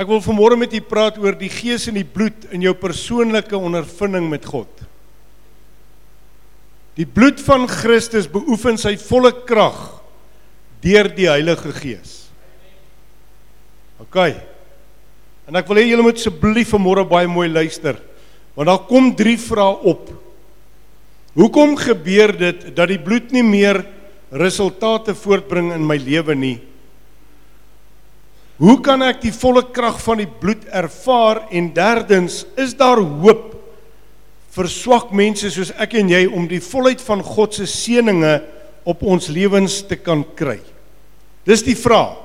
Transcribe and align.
Ek 0.00 0.08
wil 0.08 0.22
vanmôre 0.24 0.56
met 0.56 0.72
u 0.72 0.80
praat 0.80 1.18
oor 1.20 1.36
die 1.36 1.50
gees 1.52 1.84
en 1.90 1.98
die 1.98 2.06
bloed 2.08 2.46
in 2.54 2.62
jou 2.64 2.72
persoonlike 2.78 3.56
ondervinding 3.56 4.30
met 4.32 4.46
God. 4.48 4.70
Die 6.96 7.04
bloed 7.04 7.40
van 7.44 7.66
Christus 7.68 8.28
beoefen 8.30 8.80
sy 8.80 8.94
volle 9.00 9.32
krag 9.44 9.78
deur 10.80 11.10
die 11.12 11.28
Heilige 11.28 11.74
Gees. 11.76 12.14
OK. 14.00 14.16
En 15.50 15.60
ek 15.60 15.68
wil 15.68 15.82
hê 15.82 15.84
julle 15.90 16.06
moet 16.06 16.16
asseblief 16.16 16.72
vanmôre 16.72 17.04
baie 17.08 17.28
mooi 17.28 17.50
luister 17.50 18.00
want 18.56 18.66
daar 18.66 18.82
kom 18.88 19.12
drie 19.16 19.36
vrae 19.40 19.76
op. 19.88 20.08
Hoekom 21.38 21.76
gebeur 21.78 22.32
dit 22.36 22.64
dat 22.76 22.90
die 22.90 22.98
bloed 23.00 23.30
nie 23.32 23.44
meer 23.46 23.78
resultate 24.32 25.14
voortbring 25.16 25.70
in 25.76 25.86
my 25.86 25.96
lewe 26.00 26.34
nie? 26.36 26.56
Hoe 28.60 28.76
kan 28.84 29.00
ek 29.00 29.22
die 29.22 29.32
volle 29.32 29.62
krag 29.72 29.96
van 30.04 30.20
die 30.20 30.28
bloed 30.28 30.66
ervaar 30.76 31.46
en 31.48 31.70
derdens 31.72 32.42
is 32.60 32.74
daar 32.76 33.00
hoop 33.00 33.54
vir 34.52 34.68
swak 34.68 35.14
mense 35.16 35.48
soos 35.54 35.70
ek 35.80 35.94
en 35.96 36.10
jy 36.12 36.26
om 36.28 36.44
die 36.50 36.60
volheid 36.60 37.00
van 37.00 37.22
God 37.24 37.56
se 37.56 37.64
seëninge 37.70 38.34
op 38.84 39.04
ons 39.06 39.30
lewens 39.32 39.78
te 39.88 39.96
kan 39.96 40.26
kry? 40.36 40.58
Dis 41.48 41.64
die 41.64 41.76
vraag. 41.78 42.18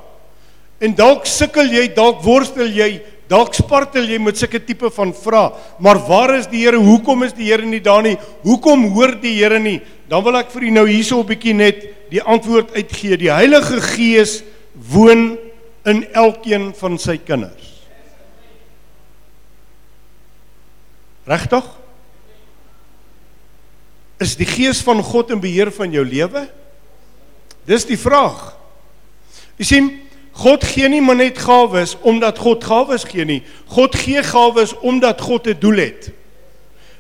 En 0.84 0.92
dalk 0.98 1.24
sukkel 1.30 1.72
jy, 1.72 1.86
dalk 1.96 2.20
worstel 2.26 2.68
jy, 2.68 2.98
dalk 3.32 3.56
spartel 3.56 4.10
jy 4.12 4.20
met 4.20 4.36
sulke 4.36 4.60
tipe 4.60 4.92
van 4.92 5.16
vrae, 5.16 5.54
maar 5.80 6.02
waar 6.04 6.36
is 6.36 6.50
die 6.52 6.66
Here? 6.66 6.82
Hoekom 6.84 7.24
is 7.24 7.32
die 7.38 7.48
Here 7.48 7.64
nie 7.64 7.80
daar 7.80 8.04
nie? 8.04 8.18
Hoekom 8.44 8.90
hoor 8.92 9.16
die 9.24 9.38
Here 9.38 9.62
nie? 9.62 9.80
Dan 10.12 10.26
wil 10.28 10.36
ek 10.42 10.52
vir 10.52 10.68
u 10.68 10.76
nou 10.82 10.86
hierso 10.90 11.24
'n 11.24 11.32
bietjie 11.32 11.56
net 11.56 12.12
die 12.12 12.22
antwoord 12.22 12.76
uitgee. 12.76 13.16
Die 13.18 13.32
Heilige 13.32 13.80
Gees 13.80 14.44
woon 14.76 15.45
in 15.86 16.04
elkeen 16.14 16.72
van 16.76 16.98
sy 17.02 17.18
kinders. 17.22 17.72
Regtig? 21.26 21.66
Is 24.22 24.36
die 24.40 24.48
gees 24.48 24.82
van 24.86 25.04
God 25.04 25.34
in 25.34 25.42
beheer 25.44 25.72
van 25.74 25.92
jou 25.94 26.06
lewe? 26.06 26.46
Dis 27.66 27.86
die 27.90 28.00
vraag. 28.00 28.54
Jy 29.60 29.66
sien, 29.66 29.90
God 30.36 30.66
gee 30.68 30.88
nie 30.92 31.02
maar 31.02 31.16
net 31.16 31.38
gawes 31.40 31.96
omdat 32.04 32.40
God 32.44 32.64
gawes 32.68 33.06
gee 33.08 33.26
nie. 33.26 33.42
God 33.72 33.96
gee 33.96 34.22
gawes 34.24 34.74
omdat 34.84 35.22
God 35.22 35.48
'n 35.48 35.60
doel 35.60 35.80
het. 35.80 36.12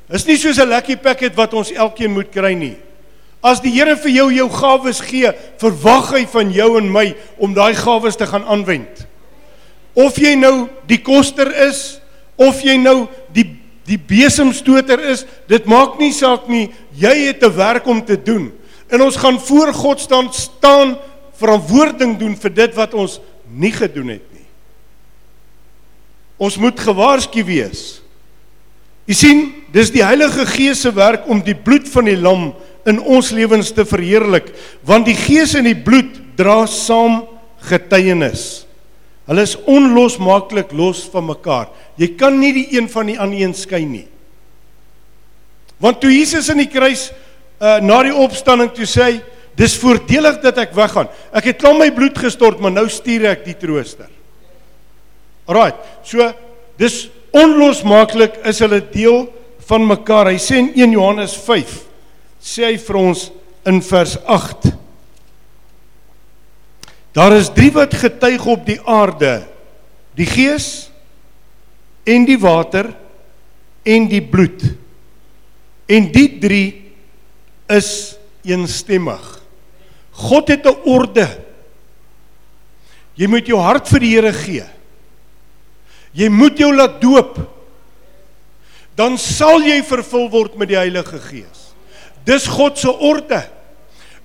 Is 0.09 0.25
nie 0.25 0.38
soos 0.38 0.57
'n 0.57 0.69
lucky 0.69 0.95
packet 0.95 1.35
wat 1.35 1.53
ons 1.53 1.71
elkeen 1.71 2.13
moet 2.13 2.31
kry 2.31 2.53
nie. 2.53 2.77
As 3.44 3.61
die 3.61 3.72
Here 3.72 3.95
vir 3.95 4.11
jou 4.11 4.30
jou 4.33 4.47
gawes 4.50 5.02
gee, 5.02 5.31
verwag 5.61 6.11
hy 6.16 6.25
van 6.25 6.52
jou 6.52 6.78
en 6.80 6.91
my 6.91 7.16
om 7.38 7.53
daai 7.53 7.75
gawes 7.78 8.16
te 8.16 8.25
gaan 8.25 8.44
aanwend. 8.44 9.05
Of 9.95 10.17
jy 10.19 10.36
nou 10.36 10.67
die 10.89 11.00
koster 11.03 11.52
is 11.67 12.00
of 12.36 12.63
jy 12.63 12.78
nou 12.78 13.06
die 13.33 13.47
die 13.86 14.00
besemstoter 14.02 14.97
is, 15.11 15.28
dit 15.45 15.67
maak 15.69 16.00
nie 16.02 16.09
saak 16.09 16.47
nie. 16.50 16.72
Jy 16.97 17.28
het 17.28 17.44
'n 17.44 17.53
werk 17.53 17.86
om 17.86 18.02
te 18.02 18.17
doen. 18.17 18.52
En 18.89 19.02
ons 19.02 19.16
gaan 19.16 19.39
voor 19.39 19.73
God 19.73 20.00
staan 20.00 20.33
staan 20.33 20.97
verantwoording 21.38 22.17
doen 22.17 22.36
vir 22.36 22.53
dit 22.53 22.75
wat 22.75 22.94
ons 22.94 23.19
nie 23.50 23.72
gedoen 23.72 24.08
het 24.08 24.25
nie. 24.33 24.45
Ons 26.38 26.58
moet 26.58 26.80
gewaarsku 26.80 27.44
wees. 27.44 28.02
U 29.06 29.13
sien, 29.13 29.53
dis 29.72 29.91
die 29.91 30.03
Heilige 30.03 30.45
Gees 30.45 30.81
se 30.81 30.91
werk 30.95 31.28
om 31.30 31.44
die 31.44 31.56
bloed 31.56 31.88
van 31.89 32.06
die 32.06 32.17
lam 32.17 32.53
in 32.89 33.00
ons 33.02 33.31
lewens 33.33 33.72
te 33.73 33.86
verheerlik 33.88 34.52
want 34.86 35.08
die 35.09 35.17
gees 35.17 35.55
en 35.58 35.67
die 35.67 35.78
bloed 35.78 36.22
dra 36.38 36.66
saam 36.69 37.23
getuienis. 37.66 38.66
Hulle 39.25 39.45
is 39.47 39.55
onlosmaaklik 39.66 40.73
los 40.78 41.06
van 41.09 41.25
mekaar. 41.31 41.69
Jy 41.97 42.11
kan 42.19 42.36
nie 42.38 42.52
die 42.53 42.67
een 42.78 42.89
van 42.91 43.09
die 43.09 43.17
ander 43.17 43.41
een 43.41 43.56
skei 43.58 43.81
nie. 43.88 44.06
Want 45.81 46.00
toe 46.03 46.11
Jesus 46.13 46.50
in 46.53 46.61
die 46.61 46.72
kruis 46.72 47.09
uh 47.56 47.80
na 47.81 48.02
die 48.03 48.13
opstanding 48.13 48.69
toe 48.75 48.85
sê 48.88 49.07
hy 49.07 49.16
dis 49.56 49.78
voordelig 49.79 50.41
dat 50.44 50.59
ek 50.59 50.75
weggaan. 50.75 51.07
Ek 51.31 51.47
het 51.50 51.62
klaar 51.62 51.78
my 51.79 51.88
bloed 51.95 52.18
gestort, 52.19 52.59
maar 52.59 52.74
nou 52.75 52.85
stuur 52.91 53.29
ek 53.31 53.45
die 53.47 53.56
trooster. 53.57 54.09
Alraait. 55.47 55.79
So 56.03 56.28
dis 56.78 57.06
onlosmaaklik 57.35 58.41
is 58.47 58.59
hulle 58.63 58.81
deel 58.91 59.25
van 59.69 59.88
mekaar. 59.88 60.29
Hy 60.29 60.40
sê 60.44 60.59
in 60.62 60.72
1 60.75 60.97
Johannes 61.00 61.38
5 61.40 61.94
sê 62.45 62.69
hy 62.69 62.78
vir 62.78 63.01
ons 63.01 63.29
in 63.66 63.81
vers 63.81 64.17
8 64.29 64.75
Daar 67.16 67.31
is 67.38 67.47
drie 67.56 67.72
wat 67.72 67.95
getuig 67.95 68.44
op 68.51 68.66
die 68.67 68.81
aarde 68.83 69.45
die 70.19 70.28
gees 70.28 70.89
en 72.07 72.25
die 72.28 72.38
water 72.39 72.89
en 73.85 74.07
die 74.11 74.22
bloed. 74.23 74.61
En 75.88 76.09
die 76.11 76.28
drie 76.41 76.67
is 77.72 77.89
eensstemmig 78.45 79.31
God 80.16 80.47
het 80.47 80.66
'n 80.66 80.79
orde. 80.88 81.27
Jy 83.16 83.27
moet 83.27 83.47
jou 83.47 83.59
hart 83.59 83.88
vir 83.88 84.00
die 84.00 84.13
Here 84.16 84.33
gee. 84.33 84.66
Jy 86.13 86.29
moet 86.29 86.57
jou 86.57 86.72
laat 86.75 87.01
doop. 87.01 87.35
Dan 88.95 89.17
sal 89.17 89.59
jy 89.59 89.83
vervul 89.83 90.29
word 90.29 90.56
met 90.57 90.69
die 90.69 90.77
Heilige 90.77 91.19
Gees 91.19 91.64
Dis 92.25 92.47
God 92.47 92.78
se 92.78 92.90
orde. 92.90 93.44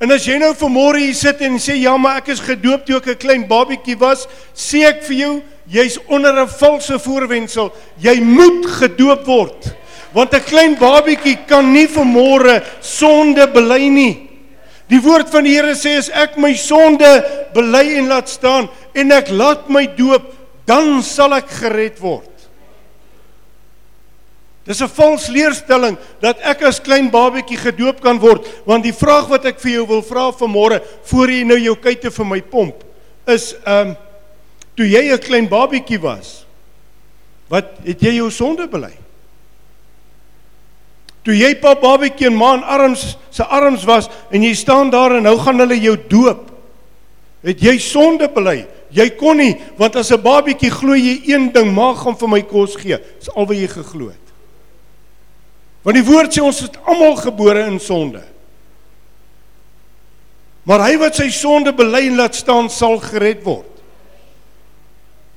En 0.00 0.11
as 0.15 0.25
jy 0.25 0.38
nou 0.41 0.55
vanmôre 0.56 1.03
hier 1.03 1.16
sit 1.16 1.43
en 1.44 1.59
sê 1.61 1.77
ja, 1.83 1.93
maar 2.00 2.22
ek 2.22 2.31
is 2.33 2.41
gedoop 2.41 2.87
toe 2.87 2.97
ek 2.97 3.06
'n 3.06 3.21
klein 3.21 3.44
babietjie 3.49 3.99
was, 4.00 4.27
sê 4.56 4.88
ek 4.88 5.05
vir 5.05 5.16
jou, 5.16 5.43
jy's 5.69 5.99
onder 6.09 6.33
'n 6.33 6.49
valse 6.49 6.99
voorwendsel. 6.99 7.71
Jy 8.00 8.21
moet 8.21 8.66
gedoop 8.66 9.27
word. 9.27 9.75
Want 10.12 10.33
'n 10.34 10.41
klein 10.41 10.75
babietjie 10.77 11.47
kan 11.47 11.72
nie 11.72 11.87
vanmôre 11.87 12.62
sonde 12.81 13.47
bely 13.47 13.88
nie. 13.88 14.31
Die 14.88 15.00
woord 15.00 15.31
van 15.31 15.44
die 15.44 15.55
Here 15.55 15.75
sê 15.75 15.99
as 15.99 16.09
ek 16.09 16.37
my 16.37 16.55
sonde 16.55 17.25
bely 17.55 17.99
en 17.99 18.09
laat 18.09 18.28
staan 18.28 18.69
en 18.94 19.12
ek 19.12 19.31
laat 19.31 19.69
my 19.69 19.87
doop, 19.87 20.34
dan 20.67 21.03
sal 21.03 21.34
ek 21.34 21.49
gered 21.49 22.00
word. 22.00 22.39
Dis 24.70 24.82
'n 24.82 24.88
vals 24.88 25.26
leerstelling 25.26 25.97
dat 26.22 26.38
ek 26.47 26.62
as 26.62 26.78
klein 26.78 27.10
babatjie 27.10 27.58
gedoop 27.58 28.00
kan 28.00 28.20
word, 28.22 28.47
want 28.64 28.84
die 28.86 28.94
vraag 28.94 29.26
wat 29.26 29.44
ek 29.44 29.58
vir 29.58 29.72
jou 29.72 29.86
wil 29.86 30.03
vra 30.03 30.31
vanmôre 30.31 30.78
voor 31.10 31.26
jy 31.28 31.42
nou 31.42 31.58
jou 31.58 31.75
kuite 31.75 32.10
vir 32.10 32.26
my 32.26 32.41
pomp 32.41 32.84
is 33.26 33.54
ehm 33.64 33.88
um, 33.88 33.97
toe 34.76 34.86
jy 34.86 35.10
'n 35.10 35.19
klein 35.19 35.48
babatjie 35.48 35.98
was, 35.98 36.47
wat 37.48 37.82
het 37.84 38.00
jy 38.00 38.14
jou 38.14 38.31
sonde 38.31 38.69
bely? 38.70 38.94
Toe 41.25 41.34
jy 41.34 41.54
pa 41.60 41.75
babatjie 41.75 42.31
en 42.31 42.37
ma 42.37 42.54
in 42.54 42.62
arms 42.62 43.16
se 43.31 43.42
arms 43.44 43.84
was 43.84 44.08
en 44.31 44.42
jy 44.42 44.54
staan 44.54 44.91
daar 44.91 45.16
en 45.16 45.22
nou 45.22 45.37
gaan 45.38 45.58
hulle 45.58 45.81
jou 45.81 45.97
doop. 46.08 46.50
Het 47.42 47.60
jy 47.60 47.78
sonde 47.78 48.28
bely? 48.28 48.66
Jy 48.91 49.08
kon 49.19 49.37
nie, 49.37 49.56
want 49.76 49.97
as 49.97 50.12
'n 50.12 50.22
babatjie 50.22 50.70
glo 50.70 50.94
jy 50.94 51.22
een 51.26 51.52
ding, 51.52 51.75
ma 51.75 51.94
gaan 51.94 52.16
vir 52.16 52.28
my 52.28 52.42
kos 52.42 52.76
gee. 52.76 52.98
Dis 53.19 53.28
al 53.34 53.47
wat 53.47 53.56
jy 53.56 53.69
geglo 53.69 54.08
het. 54.08 54.29
Want 55.84 55.96
die 55.96 56.04
woord 56.04 56.34
sê 56.34 56.42
ons 56.44 56.60
is 56.66 56.72
almal 56.84 57.16
gebore 57.20 57.64
in 57.70 57.78
sonde. 57.80 58.22
Maar 60.68 60.84
hy 60.84 60.98
wat 61.00 61.16
sy 61.16 61.30
sonde 61.32 61.72
bely 61.76 62.04
en 62.10 62.18
laat 62.20 62.36
staan 62.36 62.68
sal 62.72 62.98
gered 63.02 63.41
word. 63.46 63.68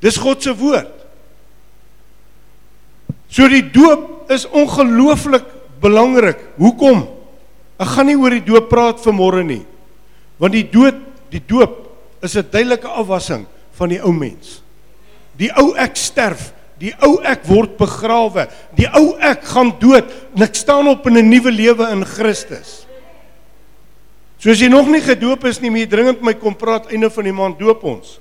Dis 0.03 0.19
God 0.19 0.43
se 0.43 0.51
woord. 0.59 0.91
So 3.31 3.47
die 3.49 3.63
doop 3.73 4.29
is 4.33 4.43
ongelooflik 4.51 5.47
belangrik. 5.81 6.41
Hoekom? 6.59 7.05
Ek 7.81 7.95
gaan 7.95 8.11
nie 8.11 8.19
oor 8.19 8.35
die 8.35 8.43
doop 8.45 8.67
praat 8.69 8.99
vanmôre 9.01 9.41
nie. 9.47 9.63
Want 10.41 10.53
die 10.53 10.67
dood, 10.67 10.99
die 11.31 11.41
doop 11.41 11.79
is 12.21 12.35
'n 12.35 12.45
duidelike 12.51 12.87
afwassing 12.87 13.47
van 13.73 13.89
die 13.89 14.01
ou 14.03 14.11
mens. 14.11 14.61
Die 15.37 15.49
ou 15.57 15.73
ek 15.75 15.95
sterf 15.95 16.53
Die 16.83 16.91
ou 17.05 17.21
ek 17.23 17.45
word 17.47 17.77
begrawe. 17.79 18.49
Die 18.75 18.89
ou 18.91 19.13
ek 19.23 19.45
gaan 19.53 19.71
dood 19.79 20.09
en 20.35 20.43
ek 20.43 20.57
staan 20.59 20.89
op 20.91 21.07
in 21.07 21.17
'n 21.17 21.29
nuwe 21.29 21.51
lewe 21.51 21.87
in 21.95 22.03
Christus. 22.03 22.83
So 24.37 24.51
as 24.51 24.59
jy 24.59 24.67
nog 24.67 24.89
nie 24.91 24.99
gedoop 24.99 25.45
is 25.45 25.61
nie, 25.61 25.69
moet 25.69 25.85
jy 25.85 25.87
dringend 25.87 26.21
my 26.21 26.33
kom 26.33 26.53
praat 26.53 26.91
einde 26.91 27.09
van 27.09 27.23
die 27.23 27.31
maand 27.31 27.59
doop 27.59 27.83
ons. 27.83 28.19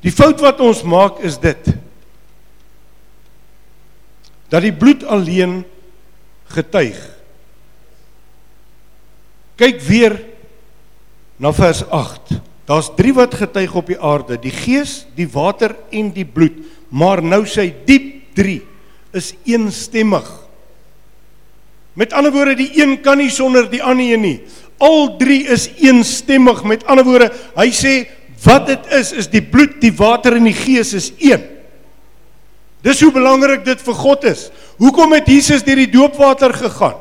Die 0.00 0.10
fout 0.10 0.40
wat 0.40 0.60
ons 0.60 0.82
maak 0.82 1.20
is 1.20 1.36
dit. 1.36 1.68
Dat 4.48 4.62
die 4.62 4.72
bloed 4.72 5.04
alleen 5.04 5.64
getuig. 6.46 6.96
Kyk 9.58 9.82
weer 9.82 10.16
na 11.36 11.52
vers 11.52 11.84
8. 11.90 12.38
Daar's 12.64 12.88
3 12.96 13.12
wat 13.12 13.34
getuig 13.34 13.74
op 13.74 13.86
die 13.86 14.00
aarde: 14.00 14.38
die 14.40 14.54
Gees, 14.54 15.06
die 15.14 15.28
water 15.28 15.76
en 15.90 16.12
die 16.14 16.24
bloed 16.24 16.56
maar 16.88 17.22
nou 17.22 17.44
sy 17.48 17.70
diep 17.86 18.34
3 18.38 18.60
is 19.18 19.32
eensstemmig. 19.48 20.26
Met 21.98 22.12
ander 22.14 22.32
woorde, 22.32 22.54
die 22.54 22.70
een 22.78 23.00
kan 23.02 23.18
nie 23.18 23.30
sonder 23.34 23.66
die 23.70 23.82
ander 23.82 24.06
een 24.06 24.22
nie. 24.22 24.36
Al 24.78 25.16
drie 25.18 25.42
is 25.50 25.66
eensstemmig. 25.82 26.62
Met 26.62 26.86
ander 26.86 27.06
woorde, 27.06 27.32
hy 27.58 27.68
sê 27.74 27.94
wat 28.44 28.68
dit 28.70 28.92
is 28.94 29.10
is 29.18 29.30
die 29.32 29.42
bloed, 29.42 29.80
die 29.82 29.94
water 29.98 30.36
en 30.38 30.46
die 30.46 30.54
gees 30.54 30.94
is 30.94 31.10
een. 31.18 31.42
Dis 32.86 33.02
hoe 33.02 33.10
belangrik 33.10 33.64
dit 33.66 33.82
vir 33.82 33.98
God 33.98 34.28
is. 34.30 34.46
Hoekom 34.78 35.16
het 35.16 35.26
Jesus 35.26 35.64
deur 35.66 35.80
die 35.82 35.90
doopwater 35.90 36.54
gegaan? 36.54 37.00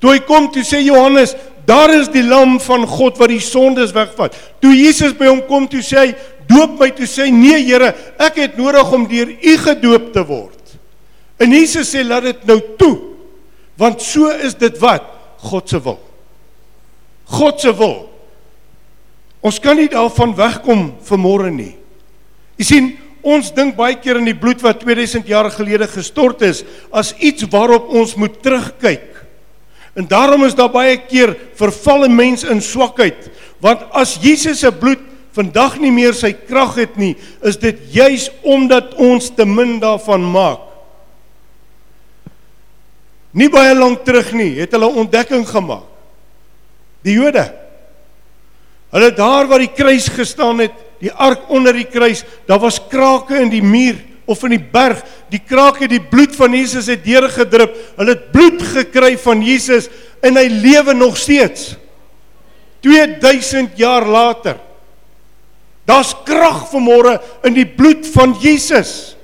Toe 0.00 0.14
hy 0.14 0.22
kom, 0.24 0.48
toe 0.50 0.64
sê 0.66 0.80
Johannes, 0.80 1.36
daar 1.68 1.92
is 1.94 2.08
die 2.10 2.24
lam 2.24 2.56
van 2.64 2.86
God 2.88 3.20
wat 3.20 3.30
die 3.30 3.42
sondes 3.44 3.92
wegvat. 3.94 4.34
Toe 4.64 4.72
Jesus 4.74 5.12
by 5.18 5.28
hom 5.28 5.44
kom, 5.46 5.68
toe 5.70 5.84
sê 5.84 6.00
hy, 6.00 6.14
doop 6.48 6.78
my, 6.80 6.90
toe 6.96 7.08
sê 7.08 7.28
nee 7.32 7.60
Here, 7.64 7.92
ek 8.22 8.40
het 8.42 8.56
nodig 8.60 8.92
om 8.92 9.06
deur 9.08 9.30
U 9.32 9.56
gedoop 9.66 10.12
te 10.14 10.24
word. 10.26 10.76
En 11.42 11.52
Jesus 11.52 11.90
sê, 11.90 12.04
laat 12.06 12.28
dit 12.28 12.46
nou 12.48 12.58
toe. 12.78 12.94
Want 13.80 14.02
so 14.04 14.30
is 14.30 14.54
dit 14.58 14.76
wat 14.82 15.06
God 15.42 15.70
se 15.70 15.80
wil. 15.82 15.98
God 17.32 17.62
se 17.62 17.72
wil. 17.74 17.96
Ons 19.42 19.58
kan 19.62 19.78
nie 19.78 19.90
daarvan 19.90 20.36
wegkom 20.38 20.84
vanmôre 21.06 21.50
nie. 21.50 21.72
Jy 22.60 22.66
sien, 22.68 22.90
ons 23.26 23.48
dink 23.54 23.74
baie 23.78 23.96
keer 23.98 24.18
aan 24.20 24.28
die 24.28 24.38
bloed 24.38 24.62
wat 24.62 24.82
2000 24.82 25.26
jaar 25.30 25.48
gelede 25.54 25.88
gestort 25.90 26.42
is 26.46 26.62
as 26.94 27.14
iets 27.18 27.46
waarop 27.50 27.90
ons 27.90 28.14
moet 28.18 28.36
terugkyk. 28.42 29.08
En 29.98 30.06
daarom 30.08 30.46
is 30.46 30.56
daar 30.56 30.70
baie 30.72 30.96
keer 31.04 31.34
vervalle 31.58 32.08
mense 32.08 32.48
in 32.48 32.62
swakheid, 32.64 33.28
want 33.62 33.82
as 33.98 34.14
Jesus 34.22 34.62
se 34.62 34.70
bloed 34.72 35.02
vandag 35.32 35.78
nie 35.80 35.92
meer 35.94 36.14
sy 36.16 36.32
krag 36.36 36.76
het 36.80 36.98
nie, 37.00 37.14
is 37.44 37.56
dit 37.60 37.78
juis 37.94 38.28
omdat 38.42 38.94
ons 39.00 39.30
te 39.34 39.46
min 39.48 39.78
daarvan 39.82 40.24
maak. 40.32 40.68
Nie 43.32 43.48
baie 43.52 43.72
lank 43.74 44.04
terug 44.04 44.34
nie, 44.36 44.52
het 44.60 44.74
hulle 44.76 44.90
ontdekking 45.02 45.46
gemaak. 45.48 45.88
Die 47.02 47.16
Jode. 47.16 47.46
Hulle 48.92 49.08
daar 49.16 49.48
waar 49.48 49.62
die 49.62 49.72
kruis 49.72 50.10
gestaan 50.12 50.60
het, 50.60 50.74
die 51.00 51.10
ark 51.10 51.48
onder 51.50 51.74
die 51.74 51.88
kruis, 51.88 52.26
daar 52.46 52.60
was 52.62 52.78
krake 52.92 53.40
in 53.40 53.50
die 53.50 53.64
muur 53.64 53.96
of 54.28 54.44
in 54.46 54.54
die 54.54 54.66
berg, 54.72 55.00
die 55.32 55.40
krake 55.40 55.88
die 55.90 56.02
bloed 56.12 56.36
van 56.36 56.52
Jesus 56.54 56.90
het 56.92 57.02
deurgedrup. 57.04 57.72
Hulle 57.96 58.14
het 58.14 58.28
bloed 58.34 58.60
gekry 58.74 59.16
van 59.18 59.42
Jesus 59.42 59.88
en 60.22 60.36
hy 60.38 60.46
lewe 60.52 60.94
nog 60.94 61.16
steeds. 61.18 61.72
2000 62.84 63.80
jaar 63.80 64.06
later. 64.06 64.60
Daar's 65.88 66.14
krag 66.24 66.68
vanmôre 66.70 67.16
in 67.46 67.56
die 67.56 67.66
bloed 67.66 68.06
van 68.14 68.36
Jesus. 68.40 69.16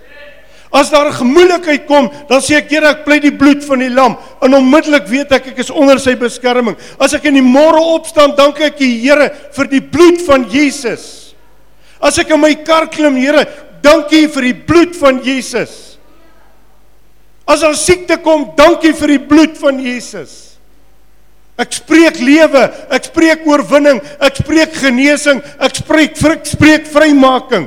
As 0.71 0.91
daar 0.91 1.07
'n 1.09 1.13
gemoeilikheid 1.13 1.87
kom, 1.87 2.11
dan 2.29 2.41
sê 2.41 2.57
ek, 2.57 2.71
Here, 2.71 2.89
ek 2.89 3.05
pleit 3.05 3.23
die 3.23 3.37
bloed 3.37 3.65
van 3.65 3.79
die 3.79 3.89
lam 3.89 4.17
en 4.43 4.55
onmiddellik 4.55 5.07
weet 5.07 5.33
ek 5.33 5.47
ek 5.47 5.59
is 5.59 5.71
onder 5.71 5.99
sy 5.99 6.15
beskerming. 6.15 6.77
As 7.01 7.15
ek 7.15 7.25
in 7.25 7.35
die 7.35 7.43
môre 7.43 7.81
opstaan, 7.81 8.37
dank 8.37 8.61
ek 8.61 8.77
die 8.77 9.01
Here 9.01 9.31
vir 9.53 9.65
die 9.65 9.81
bloed 9.81 10.21
van 10.27 10.45
Jesus. 10.45 11.35
As 12.01 12.19
ek 12.19 12.31
in 12.31 12.41
my 12.41 12.55
kar 12.55 12.87
klim, 12.89 13.17
Here, 13.17 13.47
dankie 13.83 14.29
vir 14.29 14.43
die 14.43 14.55
bloed 14.55 14.95
van 14.97 15.23
Jesus. 15.25 15.99
As 17.47 17.61
daar 17.61 17.75
siekte 17.75 18.19
kom, 18.19 18.53
dankie 18.57 18.93
vir 18.93 19.09
die 19.09 19.27
bloed 19.27 19.57
van 19.57 19.81
Jesus. 19.81 20.48
Ek 21.59 21.75
spreek 21.75 22.21
lewe, 22.23 22.63
ek 22.95 23.09
spreek 23.11 23.47
oorwinning, 23.49 23.99
ek 24.23 24.39
spreek 24.39 24.77
genesing, 24.79 25.43
ek 25.59 25.81
spreek 25.81 26.19
ek 26.31 26.47
spreek 26.47 26.87
vrymaking. 26.93 27.67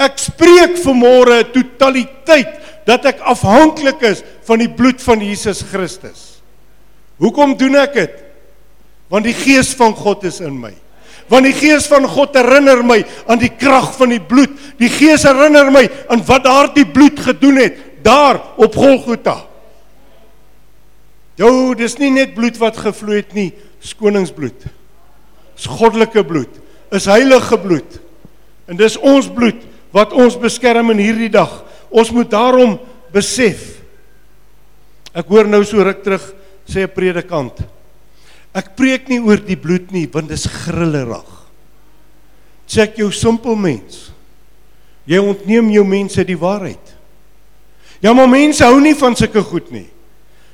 Ek 0.00 0.16
spreek 0.18 0.78
vanmôre 0.80 1.42
totaliteit 1.52 2.56
dat 2.88 3.04
ek 3.12 3.20
afhanklik 3.28 4.00
is 4.08 4.24
van 4.48 4.62
die 4.64 4.70
bloed 4.72 5.02
van 5.04 5.20
Jesus 5.20 5.60
Christus. 5.68 6.40
Hoekom 7.20 7.52
doen 7.60 7.76
ek 7.84 7.98
dit? 8.00 8.16
Want 9.12 9.28
die 9.28 9.36
gees 9.36 9.74
van 9.76 9.92
God 9.94 10.24
is 10.24 10.40
in 10.40 10.56
my 10.56 10.72
want 11.32 11.48
die 11.48 11.56
gees 11.56 11.86
van 11.88 12.04
God 12.08 12.34
herinner 12.36 12.82
my 12.84 12.98
aan 13.30 13.40
die 13.40 13.52
krag 13.56 13.92
van 13.96 14.12
die 14.12 14.20
bloed. 14.20 14.52
Die 14.80 14.90
gees 14.92 15.24
herinner 15.24 15.70
my 15.72 15.86
aan 16.12 16.20
wat 16.28 16.44
daardie 16.44 16.84
bloed 16.88 17.20
gedoen 17.24 17.60
het 17.62 17.78
daar 18.04 18.40
op 18.60 18.76
Golgotha. 18.76 19.38
Jou, 21.42 21.74
dis 21.78 21.98
nie 21.98 22.12
net 22.14 22.36
bloed 22.36 22.58
wat 22.62 22.78
gevloei 22.78 23.18
het 23.18 23.34
nie, 23.34 23.50
skoningsbloed. 23.82 24.68
Dis 25.58 25.66
goddelike 25.66 26.22
bloed, 26.26 26.60
is 26.94 27.10
heilige 27.10 27.58
bloed. 27.60 27.98
En 28.70 28.78
dis 28.78 28.96
ons 29.02 29.26
bloed 29.34 29.58
wat 29.92 30.14
ons 30.14 30.38
beskerm 30.40 30.94
in 30.94 31.02
hierdie 31.02 31.32
dag. 31.32 31.50
Ons 31.90 32.12
moet 32.14 32.30
daarom 32.30 32.78
besef. 33.12 33.82
Ek 35.12 35.28
hoor 35.28 35.50
nou 35.50 35.60
so 35.66 35.82
ruk 35.84 36.00
terug 36.06 36.24
sê 36.64 36.86
'n 36.86 36.94
predikant 36.94 37.58
Ek 38.52 38.74
preek 38.76 39.08
nie 39.08 39.20
oor 39.24 39.40
die 39.40 39.56
bloed 39.56 39.92
nie, 39.96 40.04
want 40.12 40.28
dit 40.28 40.36
is 40.36 40.44
grillerig. 40.46 41.28
Check 42.68 42.98
jou 43.00 43.08
simpel 43.12 43.56
mens. 43.56 44.10
Jy 45.08 45.18
ontneem 45.18 45.70
jou 45.72 45.84
mense 45.88 46.24
die 46.24 46.36
waarheid. 46.36 46.92
Ja, 48.04 48.12
maar 48.12 48.28
mense 48.28 48.64
hou 48.64 48.78
nie 48.80 48.94
van 48.98 49.16
sulke 49.16 49.40
goed 49.46 49.70
nie. 49.72 49.88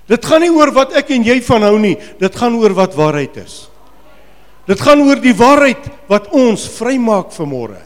Dit 0.09 0.25
gaan 0.25 0.41
nie 0.41 0.53
oor 0.55 0.73
wat 0.73 0.95
ek 0.97 1.11
en 1.13 1.27
jy 1.27 1.37
van 1.45 1.67
hou 1.69 1.77
nie, 1.81 1.97
dit 2.21 2.39
gaan 2.41 2.57
oor 2.57 2.73
wat 2.77 2.97
waarheid 2.97 3.37
is. 3.43 3.67
Dit 4.69 4.81
gaan 4.85 5.03
oor 5.05 5.21
die 5.21 5.37
waarheid 5.37 5.85
wat 6.09 6.31
ons 6.37 6.65
vrymaak 6.79 7.31
vanmôre. 7.37 7.81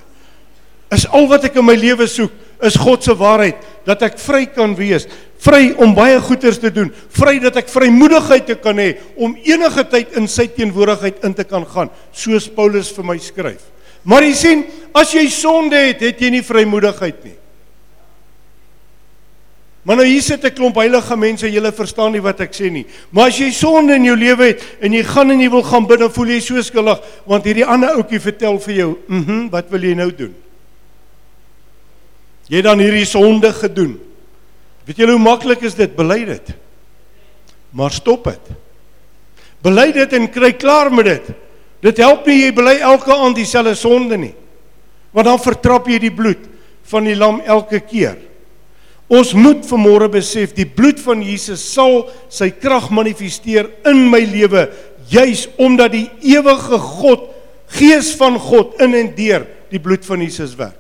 Is 0.95 1.07
al 1.11 1.27
wat 1.31 1.49
ek 1.49 1.59
in 1.59 1.67
my 1.67 1.75
lewe 1.79 2.07
soek, 2.11 2.33
is 2.63 2.79
God 2.79 3.03
se 3.03 3.15
waarheid 3.19 3.59
dat 3.87 4.05
ek 4.07 4.21
vry 4.23 4.45
kan 4.55 4.75
wees, 4.79 5.09
vry 5.43 5.73
om 5.83 5.97
baie 5.97 6.21
goeders 6.23 6.61
te 6.63 6.71
doen, 6.71 6.93
vry 7.11 7.41
dat 7.43 7.59
ek 7.59 7.71
vrymoedigheid 7.73 8.47
te 8.47 8.57
kan 8.63 8.79
hê 8.79 8.93
om 9.19 9.35
enige 9.43 9.83
tyd 9.91 10.15
in 10.19 10.29
sy 10.31 10.47
teenwoordigheid 10.55 11.25
in 11.27 11.35
te 11.35 11.47
kan 11.49 11.67
gaan, 11.67 11.91
soos 12.15 12.47
Paulus 12.55 12.93
vir 12.95 13.09
my 13.09 13.19
skryf. 13.19 13.65
Maar 14.07 14.27
jy 14.27 14.35
sien, 14.39 14.63
as 14.95 15.15
jy 15.15 15.27
sonde 15.31 15.79
het, 15.79 16.03
het 16.03 16.23
jy 16.23 16.31
nie 16.35 16.47
vrymoedigheid 16.47 17.19
nie. 17.27 17.39
Maar 19.83 19.97
nou 19.97 20.07
hier 20.07 20.23
sit 20.23 20.45
'n 20.45 20.55
klomp 20.55 20.77
heilige 20.77 21.17
mense, 21.17 21.51
julle 21.51 21.73
verstaan 21.73 22.13
nie 22.13 22.23
wat 22.23 22.41
ek 22.41 22.55
sê 22.55 22.71
nie. 22.71 22.87
Maar 23.11 23.29
as 23.29 23.39
jy 23.39 23.51
sonde 23.51 23.95
in 23.95 24.05
jou 24.05 24.17
lewe 24.17 24.45
het 24.45 24.63
en 24.81 24.93
jy 24.93 25.03
gaan 25.03 25.31
en 25.31 25.41
jy 25.41 25.51
wil 25.51 25.63
gaan 25.63 25.87
bid, 25.87 25.99
dan 25.99 26.11
voel 26.11 26.27
jy 26.27 26.41
so 26.41 26.63
skuldig 26.63 27.01
want 27.27 27.45
hierdie 27.45 27.67
ander 27.67 27.97
ouetjie 27.97 28.21
vertel 28.21 28.59
vir 28.59 28.75
jou, 28.75 28.99
"Mhm, 29.09 29.33
mm 29.33 29.51
wat 29.51 29.71
wil 29.71 29.81
jy 29.83 29.95
nou 29.95 30.11
doen?" 30.15 30.35
Jy 32.49 32.57
het 32.57 32.65
dan 32.65 32.79
hierdie 32.79 33.05
sonde 33.05 33.53
gedoen. 33.53 34.01
Weet 34.85 34.97
julle 34.97 35.13
hoe 35.13 35.23
maklik 35.23 35.63
is 35.63 35.75
dit? 35.75 35.97
Bely 35.97 36.25
dit. 36.25 36.53
Maar 37.71 37.91
stop 37.91 38.25
dit. 38.25 38.51
Bely 39.63 39.93
dit 39.93 40.13
en 40.13 40.31
kry 40.31 40.53
klaar 40.53 40.93
met 40.93 41.05
dit. 41.05 41.31
Dit 41.81 41.97
help 41.97 42.27
nie 42.27 42.43
jy 42.45 42.53
bely 42.53 42.77
elke 42.79 43.15
aand 43.15 43.37
dieselfde 43.37 43.75
sonde 43.75 44.17
nie. 44.17 44.35
Want 45.11 45.27
dan 45.27 45.39
vertrap 45.39 45.89
jy 45.89 45.99
die 45.99 46.15
bloed 46.15 46.45
van 46.93 47.05
die 47.05 47.17
lam 47.17 47.41
elke 47.41 47.81
keer. 47.81 48.17
Ons 49.13 49.35
moet 49.37 49.61
vanmôre 49.69 50.09
besef 50.09 50.55
die 50.57 50.65
bloed 50.65 51.01
van 51.05 51.21
Jesus 51.21 51.61
sal 51.75 52.07
sy 52.33 52.49
krag 52.55 52.89
manifesteer 52.95 53.69
in 53.91 54.07
my 54.09 54.23
lewe 54.25 54.71
juis 55.13 55.47
omdat 55.61 55.93
die 55.93 56.07
ewige 56.33 56.79
God, 56.81 57.29
Gees 57.73 58.11
van 58.21 58.37
God 58.37 58.77
in 58.85 58.93
en 58.99 59.07
deur 59.17 59.47
die 59.73 59.81
bloed 59.81 60.05
van 60.05 60.21
Jesus 60.21 60.53
werk. 60.59 60.77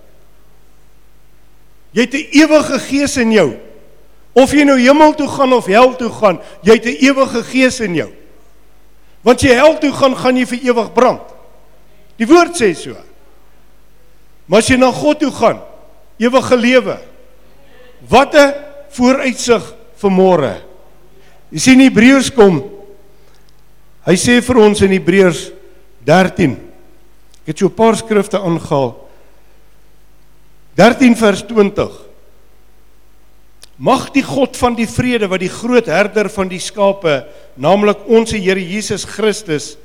Jy 1.93 2.01
het 2.05 2.15
'n 2.15 2.29
ewige 2.33 2.79
gees 2.79 3.17
in 3.17 3.33
jou. 3.33 3.57
Of 4.33 4.53
jy 4.53 4.65
nou 4.65 4.79
hemel 4.79 5.15
toe 5.15 5.29
gaan 5.29 5.53
of 5.53 5.67
hel 5.67 5.97
toe 5.97 6.11
gaan, 6.11 6.41
jy 6.63 6.73
het 6.73 6.85
'n 6.85 7.05
ewige 7.05 7.43
gees 7.45 7.81
in 7.81 7.95
jou. 7.95 8.11
Want 9.23 9.41
jy 9.41 9.55
hel 9.55 9.79
toe 9.79 9.93
gaan, 9.93 10.17
gaan 10.17 10.37
jy 10.37 10.47
vir 10.47 10.59
ewig 10.63 10.93
brand. 10.93 11.23
Die 12.17 12.27
woord 12.27 12.57
sê 12.57 12.75
so. 12.75 12.97
Maar 14.47 14.59
as 14.59 14.69
jy 14.69 14.77
na 14.77 14.91
God 14.91 15.21
toe 15.21 15.31
gaan, 15.31 15.61
ewige 16.19 16.57
lewe. 16.57 16.99
Wat 18.09 18.35
'n 18.35 18.55
vooruitsig 18.91 19.63
vir 19.97 20.11
môre. 20.11 20.63
Jy 21.51 21.59
sien 21.59 21.81
Hebreërs 21.81 22.31
kom. 22.35 22.63
Hy 24.07 24.15
sê 24.15 24.41
vir 24.43 24.57
ons 24.59 24.81
in 24.83 24.91
Hebreërs 24.91 25.53
13. 26.05 26.57
Ek 27.43 27.47
het 27.47 27.59
so 27.59 27.67
'n 27.67 27.75
paar 27.75 27.97
skrifte 27.97 28.39
aangehaal. 28.39 28.97
13 30.75 31.17
vers 31.17 31.43
20 31.43 32.13
Mag 33.83 34.13
die 34.15 34.23
God 34.23 34.55
van 34.61 34.77
die 34.79 34.87
vrede 34.87 35.27
wat 35.27 35.41
die 35.43 35.51
groot 35.51 35.89
herder 35.91 36.29
van 36.31 36.51
die 36.51 36.61
skape, 36.63 37.25
naamlik 37.57 38.05
ons 38.07 38.31
Here 38.31 38.61
Jesus 38.61 39.03
Christus, 39.09 39.77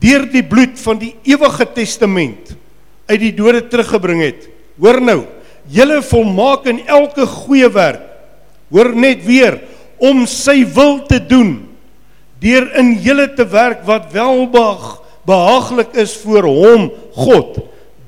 deur 0.00 0.24
die 0.30 0.44
bloed 0.46 0.78
van 0.80 0.98
die 0.98 1.12
ewige 1.28 1.66
testament 1.74 2.54
uit 3.06 3.20
die 3.20 3.34
dode 3.36 3.60
teruggebring 3.68 4.22
het. 4.22 4.46
Hoor 4.80 5.00
nou, 5.04 5.18
julle 5.72 6.02
volmaak 6.02 6.66
in 6.70 6.82
elke 6.86 7.26
goeie 7.26 7.68
werk. 7.72 8.02
Hoor 8.70 8.92
net 8.96 9.22
weer 9.26 9.60
om 10.02 10.24
sy 10.28 10.62
wil 10.76 11.00
te 11.08 11.20
doen 11.22 11.62
deur 12.42 12.66
in 12.78 12.92
julle 13.00 13.30
te 13.32 13.46
werk 13.48 13.86
wat 13.88 14.10
welbehaag 14.12 14.98
behaaglik 15.26 15.96
is 15.98 16.12
voor 16.20 16.46
hom 16.46 16.90
God 17.16 17.56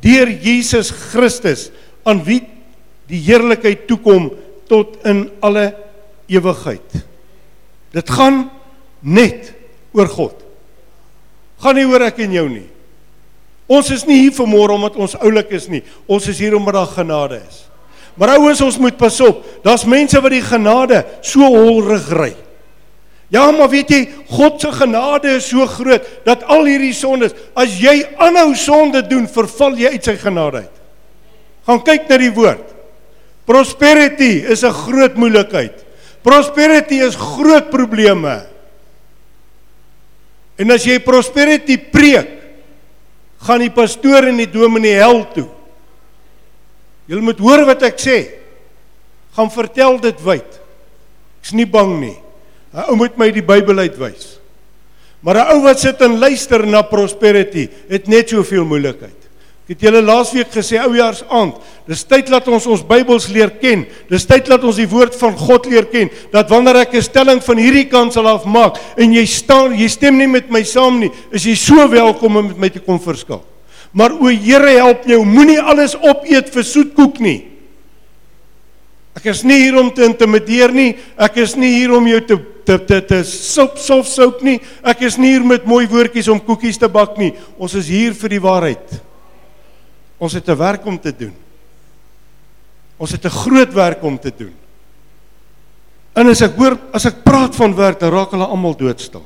deur 0.04 0.28
Jesus 0.30 0.90
Christus 0.92 1.68
aan 2.06 2.20
wie 2.26 2.42
die 3.08 3.20
heerlikheid 3.24 3.86
toekom 3.88 4.28
tot 4.68 4.98
in 5.08 5.24
alle 5.40 5.72
ewigheid. 6.28 6.84
Dit 7.96 8.10
gaan 8.12 8.44
net 9.00 9.54
oor 9.96 10.10
God. 10.12 10.36
Gaan 11.64 11.78
nie 11.80 11.86
oor 11.88 12.04
ek 12.04 12.20
en 12.22 12.36
jou 12.36 12.44
nie. 12.52 12.66
Ons 13.68 13.90
is 13.92 14.06
nie 14.08 14.22
hier 14.24 14.34
vanmôre 14.34 14.74
omdat 14.78 14.96
ons 14.96 15.14
oulik 15.20 15.52
is 15.52 15.68
nie. 15.68 15.82
Ons 16.08 16.28
is 16.32 16.40
hier 16.40 16.56
omdat 16.56 16.78
daar 16.78 16.92
genade 16.96 17.42
is. 17.44 17.66
Maar 18.18 18.38
ouens, 18.38 18.60
ons 18.64 18.78
moet 18.80 18.96
pas 18.98 19.20
op. 19.22 19.44
Daar's 19.62 19.84
mense 19.86 20.20
wat 20.24 20.32
die 20.34 20.42
genade 20.42 21.04
so 21.22 21.44
holrig 21.44 22.08
ry. 22.16 22.32
Ja, 23.30 23.44
maar 23.52 23.68
weet 23.68 23.90
jy, 23.92 24.00
God 24.32 24.56
se 24.62 24.70
genade 24.72 25.34
is 25.36 25.50
so 25.50 25.66
groot 25.68 26.04
dat 26.24 26.46
al 26.48 26.64
hierdie 26.64 26.94
sondes, 26.96 27.34
as 27.52 27.74
jy 27.76 28.00
aanhou 28.16 28.54
sonde 28.56 29.02
doen, 29.04 29.28
verval 29.28 29.76
jy 29.76 29.92
uit 29.92 30.08
sy 30.08 30.16
genade 30.16 30.64
uit. 30.64 30.80
Gaan 31.68 31.82
kyk 31.84 32.08
na 32.08 32.18
die 32.22 32.32
woord. 32.32 32.64
Prosperity 33.48 34.48
is 34.48 34.64
'n 34.64 34.72
groot 34.72 35.14
moeilikheid. 35.14 35.84
Prosperity 36.22 37.04
is 37.04 37.14
groot 37.16 37.70
probleme. 37.70 38.46
En 40.58 40.70
as 40.70 40.84
jy 40.84 40.98
prosperity 40.98 41.76
preek, 41.76 42.37
gaan 43.46 43.62
die 43.62 43.72
pastoor 43.74 44.28
en 44.30 44.40
die 44.40 44.50
dominee 44.50 44.98
hel 44.98 45.22
toe. 45.34 45.46
Julle 47.08 47.24
moet 47.24 47.38
hoor 47.40 47.64
wat 47.68 47.84
ek 47.88 48.00
sê. 48.02 48.18
Gaan 49.36 49.50
vertel 49.54 50.00
dit 50.02 50.24
wyd. 50.24 50.58
Ek's 51.40 51.54
nie 51.56 51.66
bang 51.66 52.00
nie. 52.00 52.16
'n 52.74 52.90
Ou 52.90 52.96
moet 52.96 53.16
my 53.16 53.30
die 53.32 53.44
Bybel 53.44 53.78
uitwys. 53.78 54.38
Maar 55.22 55.36
'n 55.36 55.50
ou 55.54 55.62
wat 55.62 55.80
sit 55.80 56.00
en 56.02 56.18
luister 56.18 56.66
na 56.66 56.82
prosperity, 56.82 57.68
het 57.88 58.08
net 58.08 58.28
soveel 58.28 58.64
moeilikheid. 58.64 59.17
Ek 59.68 59.74
het 59.74 59.82
julle 59.84 60.00
laasweek 60.00 60.48
gesê 60.48 60.78
oujaars 60.80 61.26
aand, 61.28 61.58
dis 61.84 62.00
tyd 62.08 62.30
dat 62.32 62.46
ons 62.48 62.64
ons 62.72 62.84
Bybels 62.88 63.26
leer 63.28 63.50
ken. 63.60 63.82
Dis 64.08 64.24
tyd 64.24 64.46
dat 64.48 64.62
ons 64.64 64.78
die 64.80 64.88
woord 64.88 65.12
van 65.20 65.34
God 65.36 65.66
leer 65.68 65.84
ken. 65.92 66.08
Dat 66.32 66.48
wanneer 66.48 66.86
ek 66.86 66.94
'n 66.94 67.02
stelling 67.04 67.42
van 67.44 67.58
hierdie 67.60 67.84
kant 67.84 68.14
sal 68.14 68.24
afmaak 68.26 68.80
en 68.96 69.12
jy 69.12 69.26
staan, 69.26 69.76
jy 69.76 69.88
stem 69.88 70.16
nie 70.16 70.26
met 70.26 70.48
my 70.50 70.62
saam 70.64 70.98
nie, 70.98 71.10
is 71.30 71.44
jy 71.44 71.54
so 71.54 71.86
welkom 71.86 72.36
om 72.36 72.46
met 72.48 72.58
my 72.58 72.68
te 72.70 72.80
kom 72.80 72.98
verskil. 72.98 73.44
Maar 73.92 74.12
o 74.12 74.28
Here 74.28 74.70
help 74.78 75.04
jou, 75.04 75.22
moenie 75.24 75.60
alles 75.60 75.94
opeet 75.94 76.48
vir 76.48 76.64
soetkoek 76.64 77.20
nie. 77.20 77.44
Ek 79.16 79.26
is 79.26 79.44
nie 79.44 79.64
hier 79.64 79.76
om 79.76 79.90
te 79.90 80.04
intimideer 80.04 80.72
nie. 80.72 80.96
Ek 81.18 81.36
is 81.36 81.56
nie 81.56 81.74
hier 81.74 81.92
om 81.92 82.06
jou 82.06 82.20
te 82.20 82.38
te 82.64 82.78
te 82.78 83.00
te 83.00 83.22
soop 83.24 83.76
soop 83.76 84.06
soop 84.06 84.42
nie. 84.42 84.60
Ek 84.82 85.02
is 85.02 85.18
nie 85.18 85.32
hier 85.32 85.44
met 85.44 85.66
mooi 85.66 85.86
woordjies 85.86 86.28
om 86.28 86.40
koekies 86.40 86.78
te 86.78 86.88
bak 86.88 87.18
nie. 87.18 87.34
Ons 87.58 87.74
is 87.74 87.88
hier 87.88 88.14
vir 88.14 88.28
die 88.28 88.40
waarheid. 88.40 89.07
Ons 90.18 90.32
het 90.32 90.48
'n 90.48 90.56
werk 90.56 90.86
om 90.86 90.98
te 90.98 91.12
doen. 91.16 91.34
Ons 92.96 93.12
het 93.12 93.24
'n 93.24 93.30
groot 93.30 93.72
werk 93.72 94.02
om 94.02 94.18
te 94.18 94.32
doen. 94.36 94.54
En 96.14 96.26
as 96.28 96.42
ek 96.42 96.56
hoor 96.56 96.78
as 96.92 97.06
ek 97.06 97.22
praat 97.22 97.54
van 97.54 97.74
werk, 97.74 98.00
dan 98.00 98.10
raak 98.10 98.30
hulle 98.30 98.46
almal 98.46 98.76
doodstil. 98.76 99.22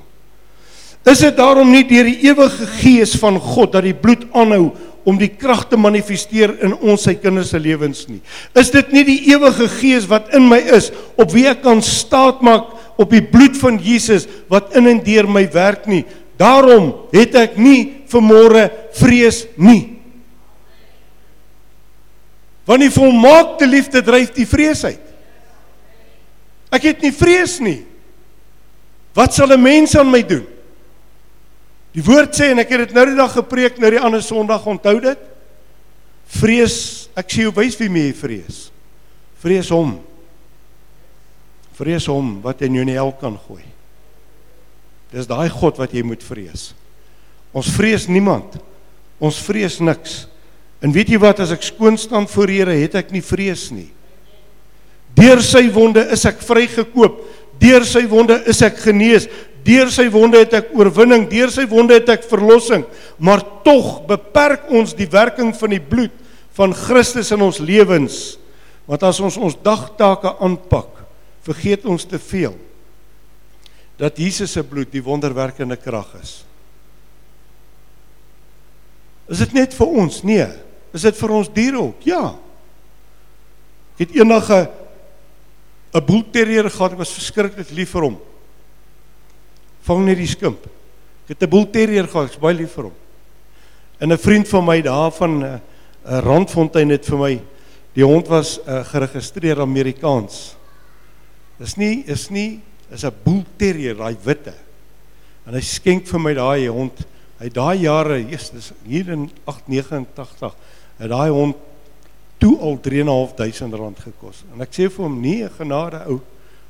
Is 1.09 1.19
dit 1.19 1.37
daarom 1.37 1.71
nie 1.73 1.83
deur 1.89 2.05
die 2.07 2.29
ewige 2.29 2.67
gees 2.79 3.17
van 3.19 3.41
God 3.41 3.73
dat 3.73 3.83
die 3.83 3.97
bloed 3.97 4.23
aanhou 4.39 4.71
om 5.03 5.17
die 5.19 5.33
krag 5.35 5.65
te 5.67 5.77
manifesteer 5.77 6.53
in 6.63 6.77
ons 6.79 7.03
sy 7.09 7.17
kinders 7.19 7.51
se 7.51 7.59
lewens 7.59 8.05
nie? 8.07 8.21
Is 8.55 8.71
dit 8.71 8.93
nie 8.93 9.03
die 9.09 9.19
ewige 9.33 9.67
gees 9.81 10.07
wat 10.07 10.31
in 10.37 10.47
my 10.49 10.61
is 10.77 10.93
op 11.19 11.33
wie 11.35 11.49
ek 11.51 11.65
kan 11.65 11.83
staatmaak 11.83 12.71
op 13.03 13.11
die 13.11 13.25
bloed 13.25 13.59
van 13.59 13.81
Jesus 13.83 14.29
wat 14.53 14.77
in 14.79 14.87
en 14.93 15.03
deur 15.03 15.27
my 15.27 15.43
werk 15.51 15.89
nie? 15.91 16.05
Daarom 16.39 16.93
het 17.11 17.35
ek 17.35 17.59
nie 17.59 18.05
vermôre 18.11 18.69
vrees 18.95 19.47
nie. 19.57 19.92
Want 22.69 22.85
die 22.85 22.93
volmaakte 22.95 23.67
liefde 23.67 24.03
dryf 24.03 24.31
die 24.37 24.47
vrees 24.47 24.85
uit. 24.85 25.09
Ek 26.73 26.87
het 26.89 27.03
nie 27.05 27.13
vrees 27.13 27.59
nie. 27.61 27.83
Wat 29.15 29.35
sal 29.35 29.53
'n 29.53 29.63
mens 29.63 29.97
aan 29.97 30.11
my 30.11 30.23
doen? 30.23 30.47
Die 31.93 32.03
woord 32.03 32.33
sê 32.35 32.53
en 32.53 32.59
ek 32.59 32.71
het 32.73 32.89
dit 32.89 32.95
nou 32.97 33.05
die 33.07 33.17
dag 33.17 33.33
gepreek 33.33 33.79
nou 33.79 33.91
die 33.91 34.01
ander 34.01 34.23
Sondag 34.23 34.67
onthou 34.67 35.01
dit. 35.01 35.19
Vrees, 36.27 37.09
ek 37.15 37.29
sê 37.29 37.45
jy 37.45 37.53
wys 37.53 37.77
wie 37.77 37.91
meer 37.93 38.15
vrees. 38.17 38.71
Vrees 39.43 39.69
hom. 39.69 40.01
Vrees 41.77 42.07
hom 42.07 42.41
wat 42.45 42.63
in 42.63 42.75
jou 42.75 42.85
nie 42.85 42.97
hel 42.97 43.13
kan 43.13 43.37
gooi. 43.49 43.65
Dis 45.13 45.27
daai 45.29 45.51
God 45.53 45.77
wat 45.77 45.93
jy 45.93 46.03
moet 46.03 46.23
vrees. 46.25 46.71
Ons 47.53 47.69
vrees 47.77 48.09
niemand. 48.09 48.57
Ons 49.21 49.41
vrees 49.45 49.77
niks. 49.81 50.23
En 50.83 50.93
weet 50.93 51.13
jy 51.15 51.21
wat 51.23 51.41
as 51.45 51.53
ek 51.55 51.63
skoon 51.63 51.97
staan 52.01 52.27
voor 52.31 52.51
Here, 52.51 52.75
het 52.83 52.97
ek 52.99 53.13
nie 53.15 53.23
vrees 53.23 53.69
nie. 53.71 53.89
Deur 55.15 55.43
sy 55.45 55.67
wonde 55.71 56.03
is 56.15 56.25
ek 56.27 56.41
vrygekoop. 56.43 57.21
Deur 57.63 57.85
sy 57.87 58.03
wonde 58.11 58.41
is 58.51 58.63
ek 58.65 58.81
genees. 58.83 59.29
Deur 59.63 59.93
sy 59.95 60.09
wonde 60.11 60.41
het 60.43 60.57
ek 60.59 60.73
oorwinning. 60.75 61.29
Deur 61.31 61.53
sy 61.55 61.69
wonde 61.71 61.95
het 62.01 62.11
ek 62.11 62.27
verlossing. 62.27 62.83
Maar 63.23 63.45
tog 63.67 64.01
beperk 64.09 64.67
ons 64.75 64.97
die 64.99 65.07
werking 65.11 65.53
van 65.55 65.75
die 65.77 65.83
bloed 65.83 66.15
van 66.57 66.75
Christus 66.77 67.31
in 67.33 67.45
ons 67.45 67.61
lewens. 67.63 68.19
Want 68.89 69.05
as 69.07 69.21
ons 69.23 69.39
ons 69.39 69.57
dagtake 69.63 70.35
aanpak, 70.43 70.91
vergeet 71.47 71.87
ons 71.87 72.05
te 72.07 72.19
veel 72.19 72.57
dat 74.01 74.19
Jesus 74.19 74.51
se 74.57 74.65
bloed 74.67 74.91
die 74.91 75.05
wonderwerkende 75.05 75.77
krag 75.79 76.09
is. 76.19 76.33
Is 79.31 79.43
dit 79.45 79.55
net 79.55 79.77
vir 79.77 79.93
ons? 80.03 80.23
Nee. 80.27 80.49
Is 80.93 81.03
dit 81.03 81.17
vir 81.17 81.31
ons 81.31 81.49
diere 81.53 81.81
ook? 81.81 82.05
Ja. 82.05 82.35
Ek 83.97 84.07
het 84.07 84.17
eendag 84.17 84.51
'n 84.51 84.69
'n 85.95 86.07
boelterrier 86.07 86.71
gehad, 86.71 86.93
ek 86.93 86.99
was 86.99 87.13
verskriklik 87.13 87.71
lief 87.71 87.91
vir 87.91 88.03
hom. 88.03 88.19
Vang 89.83 90.05
net 90.05 90.17
die 90.17 90.27
skimp. 90.27 90.65
Ek 91.25 91.37
het 91.37 91.43
'n 91.43 91.51
boelterrier 91.51 92.09
gehad, 92.09 92.31
ek's 92.31 92.41
baie 92.41 92.55
lief 92.55 92.73
vir 92.73 92.85
hom. 92.85 92.97
En 94.01 94.13
'n 94.13 94.19
vriend 94.19 94.49
van 94.49 94.65
my 94.65 94.81
daar 94.83 95.13
van 95.13 95.39
'n 95.39 95.43
uh, 95.43 95.61
'n 96.05 96.21
Randfontein 96.21 96.91
het 96.91 97.07
vir 97.07 97.19
my 97.19 97.41
die 97.95 98.05
hond 98.05 98.29
was 98.29 98.59
uh, 98.67 98.85
geregistreer 98.85 99.61
Amerikaans. 99.61 100.57
Dis 101.59 101.77
nie 101.77 102.05
is 102.07 102.31
nie 102.31 102.61
is 102.91 103.05
'n 103.05 103.15
boelterrier, 103.25 103.97
daai 103.97 104.17
witte. 104.25 104.55
En 105.47 105.55
hy 105.55 105.61
skenk 105.61 106.07
vir 106.07 106.21
my 106.21 106.35
daai 106.35 106.69
hond. 106.69 107.07
Hy 107.39 107.49
daai 107.49 107.79
jare, 107.83 108.21
Jesus, 108.23 108.73
hier 108.87 109.09
in 109.09 109.31
889 109.45 110.55
het 111.03 111.11
daai 111.11 111.31
hond 111.35 111.59
toe 112.43 112.57
al 112.59 112.79
3.500 112.83 113.79
rand 113.79 113.99
gekos. 114.03 114.43
En 114.55 114.63
ek 114.65 114.75
sê 114.75 114.89
vir 114.91 115.05
hom 115.05 115.19
nee, 115.23 115.47
genade 115.59 116.03
ou. 116.11 116.19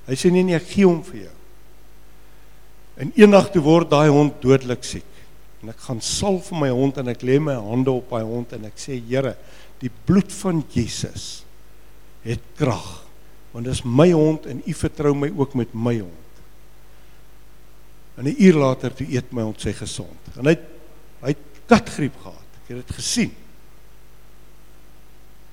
Hy 0.09 0.17
sê 0.19 0.33
nee 0.33 0.45
nee, 0.45 0.59
ek 0.59 0.69
gee 0.73 0.89
hom 0.89 1.01
vir 1.07 1.27
jou. 1.27 1.37
En 3.03 3.13
eendag 3.17 3.49
toe 3.53 3.63
word 3.65 3.91
daai 3.93 4.11
hond 4.13 4.41
dodelik 4.45 4.85
siek. 4.85 5.09
En 5.63 5.71
ek 5.73 5.85
gaan 5.87 6.03
salf 6.05 6.51
vir 6.51 6.61
my 6.65 6.71
hond 6.75 6.99
en 7.01 7.13
ek 7.13 7.23
lê 7.25 7.39
my 7.41 7.55
hande 7.57 7.93
op 7.93 8.11
daai 8.13 8.27
hond 8.27 8.53
en 8.57 8.67
ek 8.69 8.81
sê 8.83 8.99
Here, 8.99 9.37
die 9.81 9.91
bloed 10.07 10.33
van 10.43 10.65
Jesus 10.75 11.45
het 12.27 12.43
krag. 12.59 13.03
Want 13.53 13.69
dis 13.69 13.85
my 13.85 14.11
hond 14.13 14.49
en 14.49 14.63
u 14.65 14.75
vertrou 14.77 15.15
my 15.17 15.31
ook 15.37 15.57
met 15.59 15.73
my 15.73 15.99
hond. 16.01 16.43
En 18.17 18.25
'n 18.29 18.37
uur 18.39 18.55
later 18.55 18.95
toe 18.95 19.07
eet 19.09 19.33
my 19.33 19.43
hond 19.43 19.61
sy 19.61 19.73
gesond. 19.73 20.37
En 20.37 20.47
hy 20.47 20.57
hy 21.23 21.29
het 21.29 21.63
katgriep 21.67 22.17
gehad. 22.23 22.49
Ek 22.63 22.69
het 22.69 22.87
dit 22.87 22.97
gesien. 22.97 23.33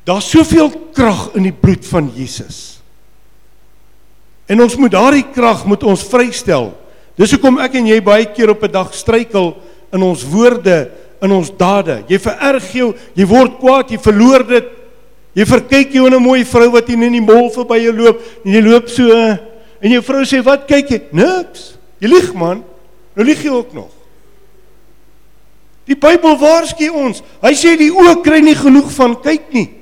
Daar's 0.04 0.30
soveel 0.30 0.70
krag 0.94 1.30
in 1.36 1.44
die 1.44 1.56
bloed 1.56 1.86
van 1.86 2.12
Jesus. 2.16 2.80
En 4.50 4.62
ons 4.62 4.76
moet 4.76 4.92
daardie 4.92 5.26
krag 5.34 5.66
moet 5.70 5.84
ons 5.86 6.04
vrystel. 6.10 6.72
Dis 7.20 7.36
hoekom 7.36 7.60
ek 7.62 7.76
en 7.78 7.90
jy 7.92 8.00
baie 8.02 8.26
keer 8.34 8.50
op 8.50 8.64
'n 8.64 8.72
dag 8.72 8.94
struikel 8.94 9.58
in 9.94 10.02
ons 10.02 10.24
woorde, 10.24 10.90
in 11.22 11.32
ons 11.32 11.52
dade. 11.58 12.04
Jy 12.08 12.20
vererg 12.20 12.72
jou, 12.74 12.96
jy 13.14 13.26
word 13.26 13.60
kwaad, 13.60 13.92
jy 13.92 14.00
verloor 14.00 14.48
dit. 14.48 14.66
Jy 15.36 15.46
verkyk 15.46 15.94
jou 15.94 16.08
in 16.08 16.16
'n 16.16 16.24
mooi 16.24 16.44
vrou 16.46 16.72
wat 16.72 16.90
in 16.90 17.12
die 17.12 17.22
mall 17.22 17.50
verby 17.50 17.84
jou 17.84 17.94
loop 17.94 18.22
en 18.46 18.52
jy 18.52 18.62
loop 18.62 18.90
so 18.90 19.12
en 19.82 19.92
jou 19.92 20.02
vrou 20.02 20.24
sê, 20.24 20.44
"Wat 20.44 20.68
kyk 20.68 20.90
jy?" 20.90 21.02
Niks. 21.12 21.78
Jy 22.00 22.08
lieg 22.08 22.34
man. 22.34 22.64
Nou 23.16 23.26
lieg 23.26 23.44
jy 23.44 23.50
ook 23.50 23.74
nog. 23.74 23.90
Die 25.86 25.96
Bybel 25.96 26.38
waarsku 26.38 26.90
ons. 26.90 27.22
Hy 27.42 27.54
sê 27.54 27.78
die 27.78 27.92
oë 27.92 28.24
kry 28.24 28.42
nie 28.42 28.56
genoeg 28.56 28.92
van 28.92 29.16
kyk 29.16 29.54
nie. 29.54 29.79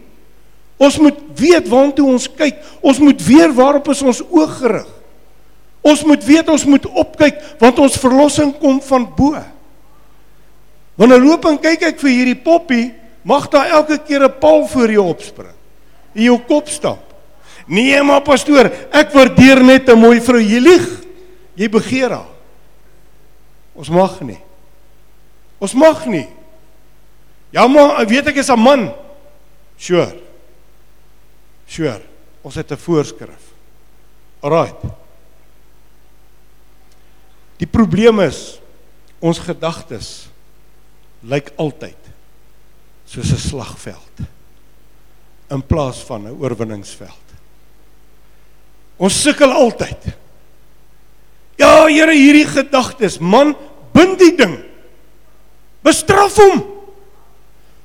Ons 0.77 0.99
moet 1.01 1.17
weet 1.35 1.67
waartoe 1.67 2.05
ons 2.05 2.27
kyk. 2.37 2.61
Ons 2.85 2.99
moet 3.01 3.21
weet 3.25 3.53
waarop 3.57 3.89
is 3.89 4.01
ons 4.05 4.21
oog 4.29 4.57
gerig. 4.59 4.89
Ons 5.81 6.03
moet 6.05 6.23
weet 6.25 6.49
ons 6.51 6.65
moet 6.67 6.85
opkyk 6.85 7.39
want 7.61 7.79
ons 7.79 7.99
verlossing 8.01 8.53
kom 8.61 8.79
van 8.83 9.07
bo. 9.17 9.39
Wanneer 10.97 11.23
loop 11.23 11.45
en 11.49 11.59
kyk 11.61 11.85
ek 11.91 11.99
vir 12.01 12.13
hierdie 12.13 12.39
poppie, 12.41 12.91
mag 13.27 13.45
daar 13.53 13.69
elke 13.79 13.97
keer 13.97 14.25
'n 14.25 14.39
paal 14.39 14.67
voor 14.67 14.91
jou 14.91 15.05
opspring. 15.05 15.55
In 16.15 16.23
jou 16.23 16.39
kop 16.39 16.67
stap. 16.67 17.03
Nee 17.67 18.01
maar 18.03 18.21
pastoor, 18.21 18.71
ek 18.91 19.11
waardeer 19.13 19.63
net 19.63 19.89
'n 19.89 19.99
mooi 19.99 20.21
vrou. 20.21 20.39
Jy 20.39 20.59
lieg. 20.59 20.87
Jy 21.55 21.69
begeer 21.69 22.09
haar. 22.09 22.31
Ons 23.75 23.89
mag 23.89 24.21
nie. 24.21 24.39
Ons 25.59 25.73
mag 25.73 26.05
nie. 26.05 26.27
Ja 27.51 27.67
maar, 27.67 28.05
weet 28.05 28.27
ek 28.27 28.35
is 28.35 28.49
'n 28.49 28.59
man. 28.59 28.93
Sure. 29.77 30.26
Sure. 31.67 32.01
Ons 32.41 32.55
het 32.55 32.71
'n 32.71 32.77
voorskrif. 32.77 33.51
Alraight. 34.39 34.81
Die 37.57 37.67
probleem 37.67 38.19
is 38.19 38.59
ons 39.19 39.39
gedagtes 39.39 40.29
lyk 41.25 41.51
altyd 41.57 41.97
soos 43.05 43.31
'n 43.31 43.37
slagveld 43.49 44.21
in 45.49 45.61
plaas 45.65 46.03
van 46.03 46.27
'n 46.27 46.37
oorwinningsveld. 46.39 47.25
Ons 48.97 49.21
sukkel 49.21 49.51
altyd. 49.51 50.03
Ja, 51.55 51.85
Here, 51.87 52.13
hierdie 52.13 52.45
gedagtes, 52.45 53.19
man, 53.19 53.55
bind 53.93 54.19
die 54.19 54.35
ding. 54.35 54.59
Bestraf 55.81 56.35
hom. 56.37 56.63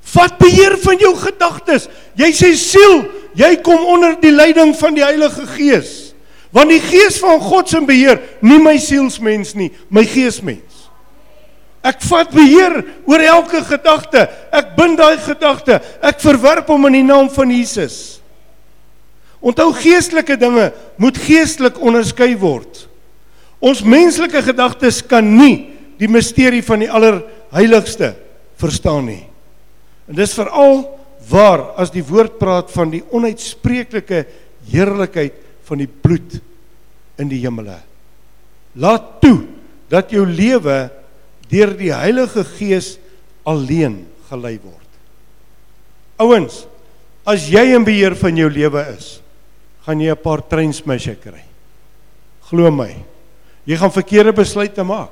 Vat 0.02 0.38
beheer 0.38 0.76
van 0.82 0.98
jou 0.98 1.12
gedagtes. 1.16 1.88
Jy 2.18 2.32
sê 2.32 2.50
siel, 2.58 3.04
jy 3.38 3.54
kom 3.64 3.86
onder 3.94 4.16
die 4.20 4.32
leiding 4.34 4.74
van 4.78 4.96
die 4.96 5.04
Heilige 5.04 5.46
Gees. 5.54 6.12
Want 6.52 6.72
die 6.72 6.82
Gees 6.84 7.16
van 7.22 7.40
God 7.40 7.70
se 7.70 7.80
beheer, 7.86 8.20
nie 8.44 8.60
my 8.60 8.76
sielsmens 8.80 9.54
nie, 9.56 9.70
my 9.88 10.04
geesmens. 10.04 10.72
Ek 11.82 11.98
vat 12.06 12.30
beheer 12.30 12.76
oor 13.10 13.22
elke 13.26 13.62
gedagte. 13.66 14.28
Ek 14.54 14.74
bind 14.76 15.00
daai 15.00 15.18
gedagte. 15.18 15.80
Ek 15.98 16.20
verwerp 16.22 16.68
hom 16.70 16.86
in 16.86 17.00
die 17.00 17.06
naam 17.06 17.30
van 17.32 17.50
Jesus. 17.50 18.20
Onthou 19.42 19.72
geestelike 19.74 20.36
dinge 20.38 20.68
moet 21.02 21.18
geestelik 21.18 21.80
onderskei 21.82 22.36
word. 22.38 22.84
Ons 23.62 23.82
menslike 23.82 24.44
gedagtes 24.46 25.00
kan 25.02 25.26
nie 25.26 25.72
die 25.98 26.10
misterie 26.10 26.62
van 26.66 26.84
die 26.84 26.90
allerheiligste 26.90 28.12
verstaan 28.62 29.08
nie. 29.10 29.24
En 30.06 30.18
dis 30.18 30.34
veral 30.38 30.84
waar 31.28 31.72
as 31.80 31.92
die 31.94 32.04
woord 32.04 32.38
praat 32.40 32.70
van 32.72 32.90
die 32.90 33.02
onuitspreeklike 33.12 34.24
heerlikheid 34.70 35.36
van 35.68 35.82
die 35.82 35.88
bloed 35.88 36.38
in 37.20 37.30
die 37.30 37.40
hemele. 37.42 37.78
Laat 38.74 39.20
toe 39.22 39.44
dat 39.92 40.12
jou 40.12 40.24
lewe 40.26 40.86
deur 41.52 41.74
die 41.76 41.92
Heilige 41.92 42.44
Gees 42.56 42.96
alleen 43.44 44.02
gelei 44.30 44.56
word. 44.62 44.78
Ouens, 46.22 46.62
as 47.28 47.48
jy 47.50 47.74
in 47.76 47.84
beheer 47.84 48.16
van 48.18 48.38
jou 48.38 48.48
lewe 48.50 48.84
is, 48.96 49.18
gaan 49.84 50.00
jy 50.00 50.12
'n 50.12 50.22
paar 50.22 50.40
treinsmisse 50.40 51.14
kry. 51.20 51.42
Glo 52.48 52.70
my. 52.70 52.94
Jy 53.66 53.76
gaan 53.76 53.92
verkeerde 53.92 54.32
besluite 54.32 54.82
maak. 54.84 55.10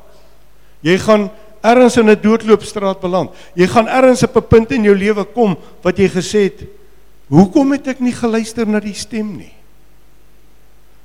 Jy 0.83 0.99
gaan 0.99 1.31
ergens 1.61 1.97
in 1.97 2.11
'n 2.11 2.21
doodloopstraat 2.21 3.01
beland. 3.01 3.31
Jy 3.55 3.67
gaan 3.67 3.89
ergens 3.89 4.23
op 4.23 4.37
'n 4.37 4.49
punt 4.49 4.71
in 4.73 4.83
jou 4.83 4.97
lewe 4.97 5.25
kom 5.25 5.57
wat 5.83 5.97
jy 5.99 6.09
gesê 6.09 6.43
het, 6.43 6.65
"Hoekom 7.29 7.73
het 7.73 7.87
ek 7.87 8.01
nie 8.01 8.13
geluister 8.13 8.67
na 8.67 8.81
die 8.81 8.95
stem 8.95 9.37
nie?" 9.37 9.53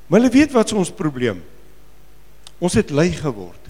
Maar 0.07 0.21
jy 0.21 0.29
weet 0.29 0.51
wat 0.51 0.73
ons 0.73 0.91
probleem? 0.91 1.41
Ons 2.61 2.73
het 2.73 2.89
lui 2.89 3.11
geword. 3.11 3.63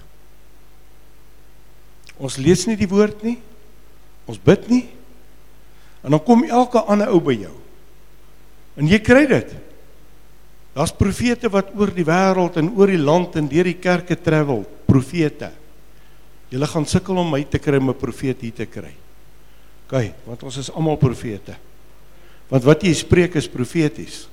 Ons 2.16 2.36
lees 2.36 2.66
nie 2.66 2.76
die 2.76 2.88
woord 2.88 3.22
nie. 3.22 3.38
Ons 4.26 4.38
bid 4.38 4.68
nie. 4.68 4.84
En 6.04 6.10
dan 6.10 6.22
kom 6.22 6.44
elke 6.44 6.82
ander 6.86 7.08
ou 7.08 7.20
by 7.20 7.34
jou. 7.34 7.54
En 8.76 8.88
jy 8.88 9.00
kry 9.00 9.26
dit. 9.26 9.54
Daar's 10.76 10.92
profete 10.92 11.48
wat 11.48 11.72
oor 11.76 11.90
die 11.94 12.04
wêreld 12.04 12.58
en 12.60 12.68
oor 12.76 12.90
die 12.92 13.00
land 13.00 13.38
en 13.40 13.48
deur 13.48 13.64
die 13.64 13.78
kerke 13.80 14.18
travel, 14.20 14.66
profete. 14.86 15.48
Julle 16.52 16.66
gaan 16.70 16.86
sukkel 16.86 17.18
om 17.18 17.30
my 17.30 17.42
te 17.50 17.58
kry 17.58 17.78
om 17.78 17.90
'n 17.90 17.98
profeet 17.98 18.40
hier 18.40 18.54
te 18.54 18.66
kry. 18.66 18.94
OK, 19.86 20.12
want 20.26 20.42
ons 20.42 20.56
is 20.56 20.70
almal 20.70 20.96
profete. 20.96 21.56
Want 22.48 22.64
wat 22.64 22.82
jy 22.82 22.94
spreek 22.94 23.34
is 23.34 23.48
profeties. 23.48 24.28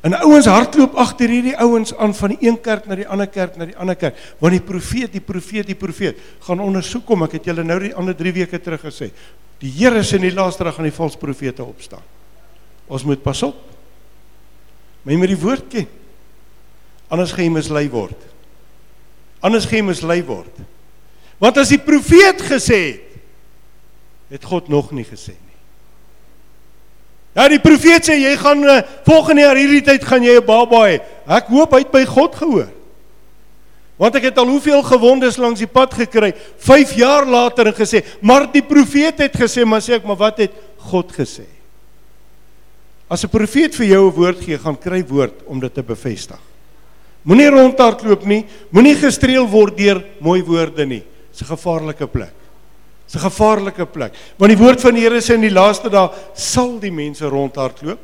En 0.00 0.14
ouens 0.14 0.46
hardloop 0.46 0.94
agter 0.94 1.28
hierdie 1.28 1.56
ouens 1.58 1.90
aan 1.98 2.14
van 2.14 2.28
die 2.28 2.46
een 2.46 2.60
kerk 2.62 2.86
na 2.86 2.94
die 2.94 3.08
ander 3.08 3.26
kerk 3.26 3.56
na 3.58 3.66
die 3.66 3.76
ander 3.76 3.96
kerk, 3.98 4.14
want 4.38 4.54
die 4.54 4.62
profeet, 4.62 5.12
die 5.12 5.24
profeet, 5.24 5.66
die 5.66 5.78
profeet 5.78 6.20
gaan 6.46 6.62
ondersoek 6.62 7.04
kom. 7.08 7.24
Ek 7.26 7.32
het 7.32 7.50
julle 7.50 7.64
nou 7.66 7.80
die 7.82 7.94
ander 7.94 8.14
3 8.14 8.32
weke 8.32 8.60
terug 8.62 8.84
gesê. 8.86 9.10
Die 9.58 9.72
Here 9.74 9.98
is 9.98 10.12
in 10.14 10.22
die 10.22 10.34
laaste 10.34 10.64
dag 10.64 10.76
gaan 10.76 10.86
die 10.86 10.94
valse 10.94 11.18
profete 11.18 11.64
opstaan. 11.64 12.04
Ons 12.86 13.04
moet 13.04 13.22
pas 13.22 13.42
op. 13.42 13.58
Maar 15.02 15.12
jy 15.12 15.18
moet 15.18 15.32
die 15.34 15.42
woord 15.42 15.68
ken. 15.72 15.88
Anders 17.10 17.32
gaan 17.34 17.48
jy 17.48 17.52
mislei 17.58 17.88
word. 17.90 18.26
Anders 19.42 19.66
gaan 19.66 19.80
jy 19.80 19.86
mislei 19.90 20.22
word. 20.22 20.62
Want 21.38 21.58
as 21.62 21.70
die 21.70 21.82
profeet 21.82 22.42
gesê 22.42 22.80
het, 22.92 23.04
het 24.28 24.44
God 24.44 24.68
nog 24.68 24.90
nie 24.92 25.06
gesê 25.08 25.32
nie. 25.32 25.56
Ja, 27.38 27.46
die 27.48 27.60
profeet 27.62 28.08
sê 28.08 28.16
jy 28.18 28.34
gaan 28.40 28.64
uh, 28.66 28.80
volgende 29.06 29.44
jaar 29.44 29.56
hierdie 29.56 29.84
tyd 29.86 30.04
gaan 30.04 30.24
jy 30.26 30.36
'n 30.40 30.44
baba 30.44 30.88
hê. 30.88 30.98
Ek 31.24 31.48
hoop 31.48 31.72
hy 31.72 31.80
het 31.84 31.92
by 31.92 32.04
God 32.04 32.34
gehoor. 32.34 32.72
Want 33.98 34.14
ek 34.14 34.28
het 34.30 34.38
al 34.38 34.46
hoeveel 34.46 34.82
gewondes 34.82 35.38
langs 35.38 35.58
die 35.58 35.70
pad 35.70 35.94
gekry, 35.94 36.32
5 36.58 36.94
jaar 36.94 37.26
later 37.26 37.66
en 37.66 37.74
gesê, 37.74 38.04
maar 38.22 38.46
die 38.46 38.62
profeet 38.62 39.18
het 39.18 39.34
gesê, 39.34 39.64
maar 39.66 39.82
sê 39.82 39.98
ek, 39.98 40.04
maar 40.06 40.18
wat 40.18 40.38
het 40.38 40.52
God 40.90 41.10
gesê? 41.12 41.46
As 43.08 43.24
'n 43.24 43.28
profeet 43.30 43.74
vir 43.74 43.86
jou 43.86 44.10
'n 44.10 44.14
woord 44.14 44.40
gee, 44.40 44.58
gaan 44.58 44.76
kry 44.76 45.02
woord 45.02 45.46
om 45.46 45.60
dit 45.60 45.74
te 45.74 45.82
bevestig. 45.82 46.38
Moenie 47.22 47.50
rondhardloop 47.50 48.24
nie, 48.24 48.46
moenie 48.70 48.94
gestreel 48.94 49.46
word 49.46 49.76
deur 49.76 50.04
mooi 50.20 50.42
woorde 50.42 50.86
nie. 50.86 51.02
Dis 51.38 51.46
'n 51.46 51.54
gevaarlike 51.54 52.06
plek. 52.06 52.34
Dis 53.06 53.14
'n 53.14 53.30
gevaarlike 53.30 53.86
plek. 53.86 54.12
Want 54.36 54.50
die 54.50 54.58
woord 54.64 54.80
van 54.80 54.94
die 54.94 55.02
Here 55.02 55.20
sê 55.20 55.34
in 55.34 55.46
die 55.46 55.54
laaste 55.54 55.88
dae 55.88 56.10
sal 56.34 56.78
die 56.78 56.90
mense 56.90 57.24
rondhardloop 57.24 57.98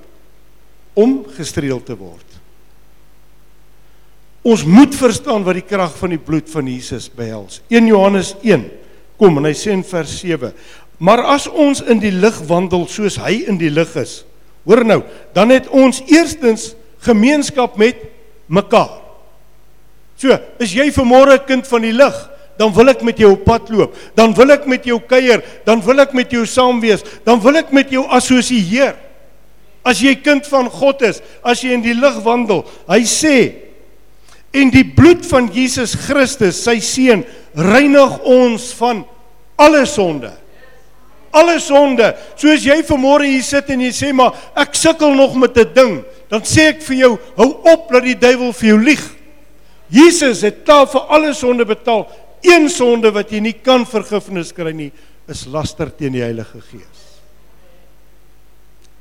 om 0.94 1.24
gestreel 1.36 1.82
te 1.82 1.96
word. 1.96 2.24
Ons 4.42 4.64
moet 4.64 4.94
verstaan 4.94 5.44
wat 5.44 5.54
die 5.54 5.66
krag 5.66 5.96
van 5.96 6.10
die 6.10 6.18
bloed 6.18 6.50
van 6.50 6.66
Jesus 6.66 7.08
behels. 7.08 7.60
1 7.68 7.86
Johannes 7.86 8.34
1 8.42 8.70
kom 9.18 9.38
en 9.38 9.44
hy 9.44 9.52
sê 9.52 9.72
in 9.72 9.82
vers 9.82 10.18
7: 10.20 10.52
Maar 10.98 11.24
as 11.24 11.48
ons 11.48 11.80
in 11.80 11.98
die 11.98 12.12
lig 12.12 12.38
wandel 12.46 12.86
soos 12.86 13.16
hy 13.16 13.44
in 13.48 13.58
die 13.58 13.70
lig 13.70 13.96
is, 13.96 14.24
hoor 14.64 14.84
nou, 14.84 15.02
dan 15.34 15.50
het 15.50 15.66
ons 15.68 16.02
eerstens 16.06 16.74
gemeenskap 16.98 17.76
met 17.76 17.96
mekaar. 18.46 19.00
So, 20.16 20.38
is 20.58 20.72
jy 20.72 20.92
vanmôre 20.92 21.40
'n 21.40 21.46
kind 21.46 21.66
van 21.66 21.82
die 21.82 21.92
lig? 21.92 22.33
Dan 22.58 22.72
wil 22.74 22.92
ek 22.92 23.02
met 23.02 23.18
jou 23.18 23.32
op 23.34 23.44
pad 23.46 23.70
loop. 23.72 23.96
Dan 24.14 24.34
wil 24.36 24.54
ek 24.54 24.66
met 24.70 24.86
jou 24.86 25.00
kuier, 25.02 25.42
dan 25.66 25.82
wil 25.84 26.02
ek 26.04 26.14
met 26.14 26.30
jou 26.32 26.44
saam 26.46 26.80
wees, 26.82 27.02
dan 27.26 27.40
wil 27.42 27.58
ek 27.60 27.72
met 27.74 27.90
jou 27.92 28.04
assosieer. 28.14 28.94
As 29.84 30.00
jy 30.00 30.14
kind 30.16 30.46
van 30.48 30.70
God 30.72 31.02
is, 31.04 31.20
as 31.44 31.60
jy 31.64 31.74
in 31.76 31.84
die 31.84 31.96
lig 31.96 32.16
wandel, 32.24 32.62
hy 32.88 33.02
sê 33.08 33.36
en 34.54 34.70
die 34.70 34.86
bloed 34.86 35.26
van 35.26 35.48
Jesus 35.52 35.96
Christus, 36.06 36.60
sy 36.62 36.78
seun, 36.78 37.24
reinig 37.58 38.20
ons 38.22 38.70
van 38.78 39.02
alle 39.58 39.82
sonde. 39.90 40.30
Alle 41.34 41.56
sonde. 41.58 42.12
Soos 42.38 42.62
jy 42.62 42.78
vanmôre 42.86 43.26
hier 43.26 43.42
sit 43.42 43.72
en 43.74 43.82
jy 43.82 43.90
sê 43.94 44.12
maar 44.14 44.36
ek 44.62 44.78
sukkel 44.78 45.10
nog 45.18 45.34
met 45.34 45.58
'n 45.58 45.74
ding, 45.74 46.04
dan 46.30 46.40
sê 46.42 46.70
ek 46.70 46.82
vir 46.82 46.96
jou, 46.96 47.18
hou 47.36 47.50
op 47.72 47.90
dat 47.90 48.02
die 48.02 48.14
duiwel 48.14 48.52
vir 48.52 48.68
jou 48.68 48.78
lieg. 48.78 49.02
Jesus 49.90 50.42
het 50.42 50.64
taal 50.64 50.86
vir 50.86 51.00
alle 51.12 51.34
sonde 51.34 51.64
betaal 51.64 52.06
een 52.44 52.68
sonde 52.72 53.10
wat 53.14 53.32
jy 53.32 53.40
nie 53.42 53.56
kan 53.64 53.86
vergifnis 53.88 54.52
kry 54.54 54.74
nie, 54.76 54.90
is 55.30 55.46
laster 55.48 55.88
teen 55.92 56.14
die 56.16 56.24
Heilige 56.24 56.60
Gees. 56.68 57.04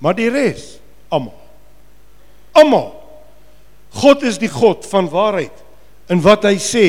Maar 0.03 0.15
die 0.17 0.29
res, 0.31 0.77
almal. 1.11 1.35
Almal. 2.55 2.89
God 3.93 4.23
is 4.27 4.39
die 4.41 4.51
God 4.51 4.87
van 4.89 5.09
waarheid 5.11 5.59
en 6.11 6.21
wat 6.23 6.47
hy 6.47 6.55
sê 6.61 6.87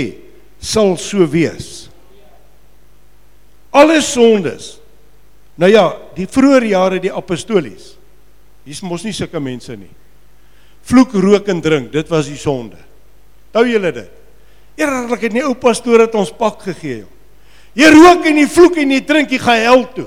sal 0.62 0.96
so 1.00 1.26
wees. 1.30 1.88
Alle 3.74 4.00
sondes. 4.02 4.76
Nou 5.60 5.70
ja, 5.70 5.84
die 6.16 6.26
vroeë 6.30 6.72
jare 6.72 7.02
die 7.02 7.12
apostolies. 7.12 7.92
Hier's 8.64 8.82
mos 8.86 9.04
nie 9.04 9.14
sulke 9.14 9.42
mense 9.42 9.76
nie. 9.76 9.92
Vloek, 10.84 11.14
rook 11.20 11.48
en 11.52 11.60
drink, 11.64 11.90
dit 11.92 12.10
was 12.12 12.28
die 12.28 12.40
sonde. 12.40 12.78
Onthou 13.50 13.66
julle 13.68 13.92
dit? 13.94 14.23
Eerlik 14.80 15.28
het 15.28 15.34
nie 15.36 15.44
ou 15.46 15.54
pastoor 15.58 16.06
het 16.06 16.16
ons 16.18 16.32
pak 16.34 16.62
gegee 16.66 17.04
joh. 17.04 17.10
Jy 17.74 17.88
rook 17.90 18.26
en 18.30 18.36
jy 18.38 18.46
vloek 18.46 18.76
en 18.78 18.92
jy 18.94 19.00
drink, 19.02 19.32
jy 19.34 19.40
gaan 19.42 19.62
hel 19.64 19.80
toe. 19.96 20.06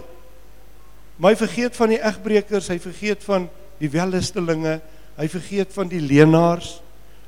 Maar 1.19 1.34
hy 1.34 1.39
vergeet 1.39 1.75
van 1.75 1.91
die 1.91 1.99
egbreekers, 1.99 2.69
hy 2.71 2.77
vergeet 2.80 3.25
van 3.27 3.49
die 3.82 3.89
wellustelinge, 3.91 4.77
hy 5.17 5.27
vergeet 5.32 5.73
van 5.75 5.89
die 5.91 5.99
leenaars, 5.99 6.77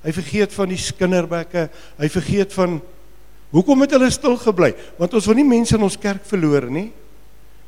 hy 0.06 0.13
vergeet 0.15 0.56
van 0.56 0.71
die 0.71 0.80
skinderbekke, 0.80 1.65
hy 1.99 2.10
vergeet 2.13 2.56
van 2.56 2.78
hoekom 3.52 3.84
het 3.84 3.97
hulle 3.97 4.12
stil 4.13 4.38
gebly? 4.39 4.71
Want 4.99 5.17
ons 5.17 5.28
wil 5.28 5.39
nie 5.41 5.47
mense 5.49 5.75
in 5.75 5.84
ons 5.84 5.99
kerk 5.99 6.23
verloor 6.30 6.69
nie. 6.71 6.88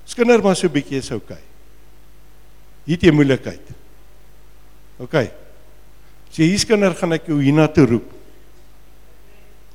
Skinder 0.07 0.43
maar 0.43 0.55
so 0.59 0.71
bietjie 0.71 1.01
is 1.01 1.11
okay. 1.11 1.41
Hier 2.87 3.01
jy 3.01 3.11
moeilikheid. 3.13 3.75
Okay. 5.01 5.27
As 6.29 6.39
jy 6.39 6.47
hier 6.53 6.61
skinder 6.61 6.95
gaan 6.95 7.17
ek 7.17 7.27
jou 7.29 7.41
hiernatoe 7.41 7.87
roep. 7.95 8.09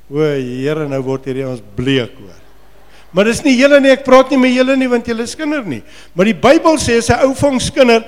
O, 0.09 0.21
Here, 0.21 0.87
nou 0.87 1.01
word 1.05 1.27
hierdie 1.27 1.47
ons 1.47 1.63
bleek 1.75 2.15
hoor. 2.19 2.43
Maar 3.15 3.29
dis 3.31 3.41
nie 3.45 3.55
julle 3.57 3.79
nie, 3.81 3.93
ek 3.95 4.05
praat 4.05 4.31
nie 4.31 4.39
met 4.39 4.53
julle 4.53 4.75
nie 4.77 4.89
want 4.91 5.07
julle 5.07 5.23
is 5.23 5.35
kinder 5.35 5.63
nie. 5.65 5.81
Maar 6.15 6.29
die 6.29 6.37
Bybel 6.37 6.77
sê 6.79 6.99
as 6.99 7.09
'n 7.09 7.23
ou 7.25 7.33
vang 7.33 7.59
skinder 7.59 8.03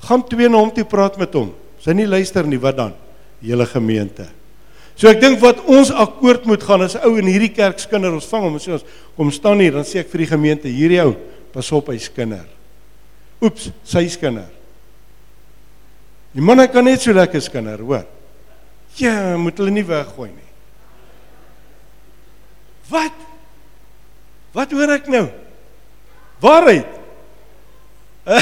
gaan 0.00 0.22
twee 0.22 0.48
na 0.48 0.58
hom 0.58 0.70
toe 0.70 0.84
praat 0.84 1.18
met 1.18 1.34
hom. 1.34 1.52
Sy 1.80 1.92
nie 1.92 2.06
luister 2.06 2.46
nie, 2.46 2.58
wat 2.58 2.76
dan? 2.76 2.94
Hele 3.42 3.66
gemeente. 3.66 4.28
So 4.96 5.08
ek 5.08 5.20
dink 5.20 5.40
wat 5.40 5.60
ons 5.66 5.90
akkoord 5.90 6.46
moet 6.46 6.62
gaan 6.62 6.82
as 6.82 6.96
ou 6.96 7.16
in 7.18 7.26
hierdie 7.26 7.54
kerk 7.54 7.78
skinder 7.78 8.12
ons 8.12 8.26
vang 8.26 8.42
hom 8.42 8.58
sê 8.58 8.72
ons 8.72 8.84
kom 9.16 9.30
staan 9.30 9.58
hier 9.58 9.72
dan 9.72 9.84
sê 9.84 9.98
ek 9.98 10.08
vir 10.08 10.18
die 10.18 10.30
gemeente 10.30 10.68
hierdie 10.68 11.02
ou 11.02 11.16
Pas 11.54 11.70
op 11.70 11.92
hy's 11.92 12.08
kinder. 12.10 12.46
Oeps, 13.38 13.68
sy's 13.86 14.16
kinder. 14.18 14.48
Die 16.34 16.42
man 16.42 16.58
hy 16.58 16.66
kan 16.66 16.82
net 16.82 17.04
so 17.04 17.14
lekker 17.14 17.42
skinder, 17.44 17.78
hoor. 17.78 18.02
Ja, 18.98 19.36
moet 19.36 19.58
hulle 19.58 19.74
nie 19.74 19.86
weggooi 19.86 20.30
nie. 20.30 20.50
Wat? 22.90 23.24
Wat 24.54 24.74
hoor 24.76 24.92
ek 24.94 25.08
nou? 25.10 25.24
Waarheid. 26.44 27.00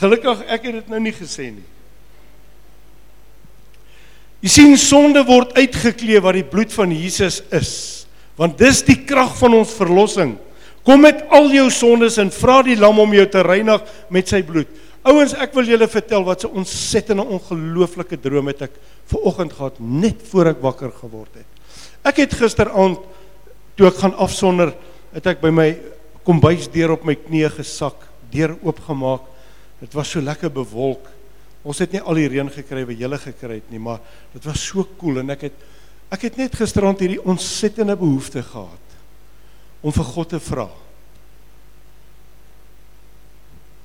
Gelukkig 0.00 0.42
ek 0.44 0.68
het 0.68 0.80
dit 0.82 0.92
nou 0.92 1.00
nie 1.00 1.14
gesê 1.16 1.48
nie. 1.54 1.64
Jy 4.44 4.52
sien 4.52 4.74
sonde 4.78 5.22
word 5.26 5.56
uitgeklee 5.56 6.20
wat 6.22 6.36
die 6.36 6.46
bloed 6.46 6.74
van 6.74 6.92
Jesus 6.92 7.40
is. 7.56 7.72
Want 8.36 8.58
dis 8.60 8.82
die 8.84 8.98
krag 9.08 9.32
van 9.40 9.56
ons 9.56 9.72
verlossing. 9.78 10.36
Kom 10.86 11.00
met 11.02 11.24
al 11.34 11.48
jou 11.54 11.66
sondes 11.72 12.18
en 12.22 12.28
vra 12.30 12.60
die 12.62 12.76
lam 12.78 13.00
om 13.02 13.14
jou 13.16 13.24
te 13.32 13.42
reinig 13.42 13.82
met 14.12 14.28
sy 14.30 14.42
bloed. 14.46 14.68
Ouens, 15.06 15.36
ek 15.38 15.52
wil 15.54 15.68
julle 15.70 15.86
vertel 15.86 16.24
wat 16.26 16.42
'n 16.44 16.58
ontsettende 16.62 17.22
ongelooflike 17.22 18.18
droom 18.18 18.48
het 18.50 18.62
ek 18.62 18.72
ver 19.06 19.20
oggend 19.22 19.52
gehad 19.52 19.78
net 19.78 20.18
voor 20.30 20.46
ek 20.46 20.62
wakker 20.62 20.90
geword 20.90 21.34
het. 21.34 21.46
Ek 22.02 22.16
het 22.16 22.34
gisteraand 22.34 22.98
toe 23.76 23.86
ek 23.86 24.02
gaan 24.02 24.14
afsonder, 24.14 24.74
het 25.12 25.26
ek 25.26 25.40
by 25.40 25.50
my 25.50 25.78
kombuisdeur 26.24 26.90
op 26.90 27.04
my 27.04 27.14
knieë 27.14 27.50
gesak, 27.54 27.94
deur 28.32 28.56
oopgemaak. 28.62 29.22
Dit 29.80 29.94
was 29.94 30.10
so 30.10 30.20
lekker 30.20 30.50
bewolk. 30.50 31.06
Ons 31.62 31.78
het 31.78 31.92
nie 31.92 32.00
al 32.00 32.14
die 32.14 32.28
reën 32.28 32.50
gekry 32.50 32.84
wat 32.84 32.98
julle 32.98 33.18
gekry 33.18 33.54
het 33.54 33.70
nie, 33.70 33.78
maar 33.78 34.00
dit 34.32 34.44
was 34.44 34.58
so 34.58 34.82
koel 34.82 34.96
cool 34.98 35.18
en 35.18 35.30
ek 35.30 35.42
het 35.42 35.52
ek 36.10 36.22
het 36.22 36.36
net 36.36 36.54
gisteraand 36.54 37.00
hierdie 37.00 37.22
ontsettende 37.22 37.96
behoefte 37.96 38.42
gehad 38.42 38.86
om 39.82 39.92
vir 39.92 40.04
God 40.04 40.28
te 40.28 40.40
vra. 40.40 40.68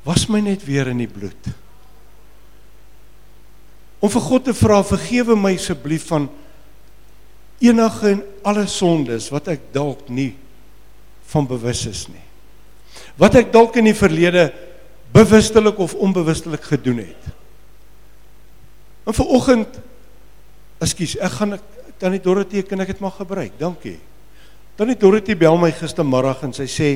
Was 0.07 0.27
my 0.29 0.41
net 0.41 0.63
weer 0.65 0.89
in 0.89 1.01
die 1.03 1.09
bloed. 1.09 1.49
Om 4.01 4.09
vir 4.09 4.23
God 4.25 4.47
te 4.49 4.53
vra, 4.57 4.79
vergewe 4.85 5.35
my 5.37 5.53
asseblief 5.59 6.07
van 6.09 6.25
enige 7.61 8.15
en 8.15 8.23
alle 8.49 8.65
sondes 8.65 9.29
wat 9.29 9.51
ek 9.53 9.67
dalk 9.75 10.07
nie 10.09 10.31
van 11.29 11.45
bewus 11.45 11.85
is 11.85 12.07
nie. 12.09 12.23
Wat 13.21 13.37
ek 13.37 13.51
dalk 13.53 13.77
in 13.77 13.91
die 13.91 13.97
verlede 13.97 14.49
bewustelik 15.13 15.77
of 15.83 15.93
onbewustelik 15.93 16.65
gedoen 16.65 17.03
het. 17.03 17.29
En 19.05 19.13
vir 19.13 19.33
oggend 19.37 19.77
ekskuus, 20.81 21.17
ek 21.21 21.37
gaan 21.37 21.59
tannie 22.01 22.21
Dorothee 22.23 22.65
kan 22.65 22.81
ek 22.81 22.95
dit 22.95 23.03
maar 23.03 23.13
gebruik. 23.13 23.53
Dankie. 23.59 23.99
Tannie 24.79 24.97
Dorothee 24.97 25.37
bel 25.37 25.57
my 25.61 25.69
gistermiddag 25.77 26.41
en 26.47 26.55
sy 26.57 26.65
sê 26.65 26.89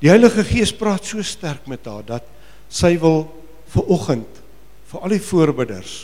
die 0.00 0.08
Heilige 0.08 0.44
Gees 0.48 0.72
praat 0.76 1.04
so 1.06 1.22
sterk 1.22 1.66
met 1.68 1.84
haar 1.88 2.04
dat 2.06 2.28
sy 2.72 2.94
wil 3.00 3.26
vir 3.70 3.90
oggend 3.92 4.40
vir 4.90 5.04
al 5.04 5.14
die 5.14 5.22
voorbidders 5.22 5.96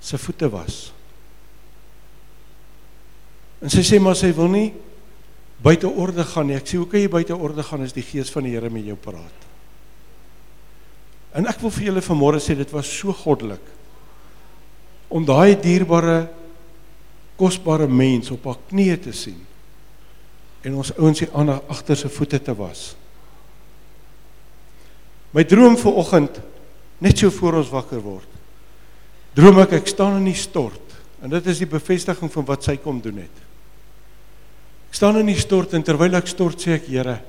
se 0.00 0.18
voete 0.18 0.48
was. 0.50 0.78
En 3.60 3.68
sy 3.72 3.84
sê 3.84 4.00
maar 4.00 4.16
sy 4.16 4.30
wil 4.36 4.48
nie 4.48 4.70
buite 5.60 5.88
orde 5.88 6.24
gaan 6.24 6.48
nie. 6.48 6.56
Ek 6.56 6.68
sê 6.70 6.80
hoe 6.80 6.88
kan 6.88 7.02
jy 7.02 7.10
buite 7.12 7.36
orde 7.36 7.64
gaan 7.66 7.84
as 7.84 7.92
die 7.92 8.04
gees 8.06 8.32
van 8.32 8.48
die 8.48 8.54
Here 8.54 8.70
met 8.72 8.86
jou 8.88 8.96
praat? 8.96 9.46
En 11.36 11.46
ek 11.46 11.60
wil 11.62 11.74
vir 11.74 11.90
julle 11.90 12.02
vanmôre 12.02 12.40
sê 12.42 12.56
dit 12.58 12.72
was 12.74 12.88
so 12.88 13.12
goddelik 13.14 13.68
om 15.10 15.26
daai 15.26 15.58
dierbare 15.60 16.24
kosbare 17.38 17.86
mens 17.90 18.30
op 18.34 18.48
haar 18.48 18.58
knieë 18.70 18.96
te 19.04 19.12
sien 19.16 19.38
en 20.66 20.76
ons 20.76 20.92
ouens 20.98 21.22
hier 21.22 21.32
aan 21.36 21.54
agter 21.56 21.98
sy 21.98 22.10
voete 22.12 22.40
te 22.42 22.54
was. 22.56 22.90
My 25.32 25.44
droom 25.46 25.76
vir 25.78 25.98
oggend 26.02 26.40
net 27.00 27.20
so 27.20 27.30
voor 27.32 27.60
ons 27.62 27.72
wakker 27.72 28.02
word. 28.02 28.28
Droom 29.36 29.60
ek 29.62 29.78
ek 29.78 29.92
staan 29.92 30.18
in 30.18 30.26
die 30.28 30.38
stort 30.38 30.96
en 31.22 31.32
dit 31.32 31.46
is 31.52 31.60
die 31.62 31.70
bevestiging 31.70 32.32
van 32.32 32.48
wat 32.48 32.66
sy 32.66 32.76
kom 32.82 32.98
doen 33.02 33.22
het. 33.22 33.36
Ek 34.90 34.98
staan 34.98 35.20
in 35.20 35.28
die 35.30 35.38
stort 35.38 35.76
en 35.76 35.84
terwyl 35.86 36.18
ek 36.18 36.28
stort 36.28 36.60
sê 36.60 36.74
ek 36.80 36.88
Here, 36.90 37.20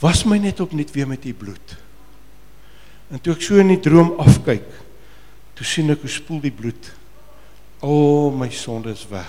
was 0.00 0.24
my 0.24 0.38
net 0.40 0.62
opnuut 0.64 0.94
weer 0.94 1.08
met 1.10 1.26
u 1.28 1.34
bloed. 1.36 1.74
En 3.12 3.20
toe 3.20 3.34
ek 3.34 3.44
so 3.44 3.60
in 3.60 3.74
die 3.74 3.82
droom 3.82 4.14
afkyk, 4.22 4.64
toe 5.58 5.66
sien 5.66 5.92
ek 5.92 6.06
hoe 6.06 6.12
spoel 6.12 6.40
die 6.46 6.54
bloed 6.54 6.88
al 7.84 8.30
my 8.36 8.48
sondes 8.54 9.04
weg. 9.10 9.28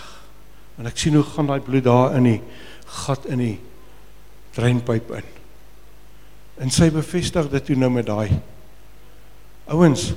En 0.79 0.87
ek 0.87 0.99
sien 0.99 1.17
hoe 1.17 1.25
gaan 1.27 1.49
daai 1.49 1.59
bloed 1.63 1.83
daar 1.87 2.15
in 2.19 2.29
die 2.29 2.39
gat 2.91 3.25
in 3.25 3.39
die 3.39 3.59
dreinpyp 4.55 5.11
in. 5.11 5.29
En 6.61 6.69
sy 6.69 6.89
bevestig 6.91 7.49
dit 7.49 7.65
toe 7.65 7.75
nou 7.75 7.89
met 7.89 8.05
daai 8.05 8.29
ouens 9.71 10.11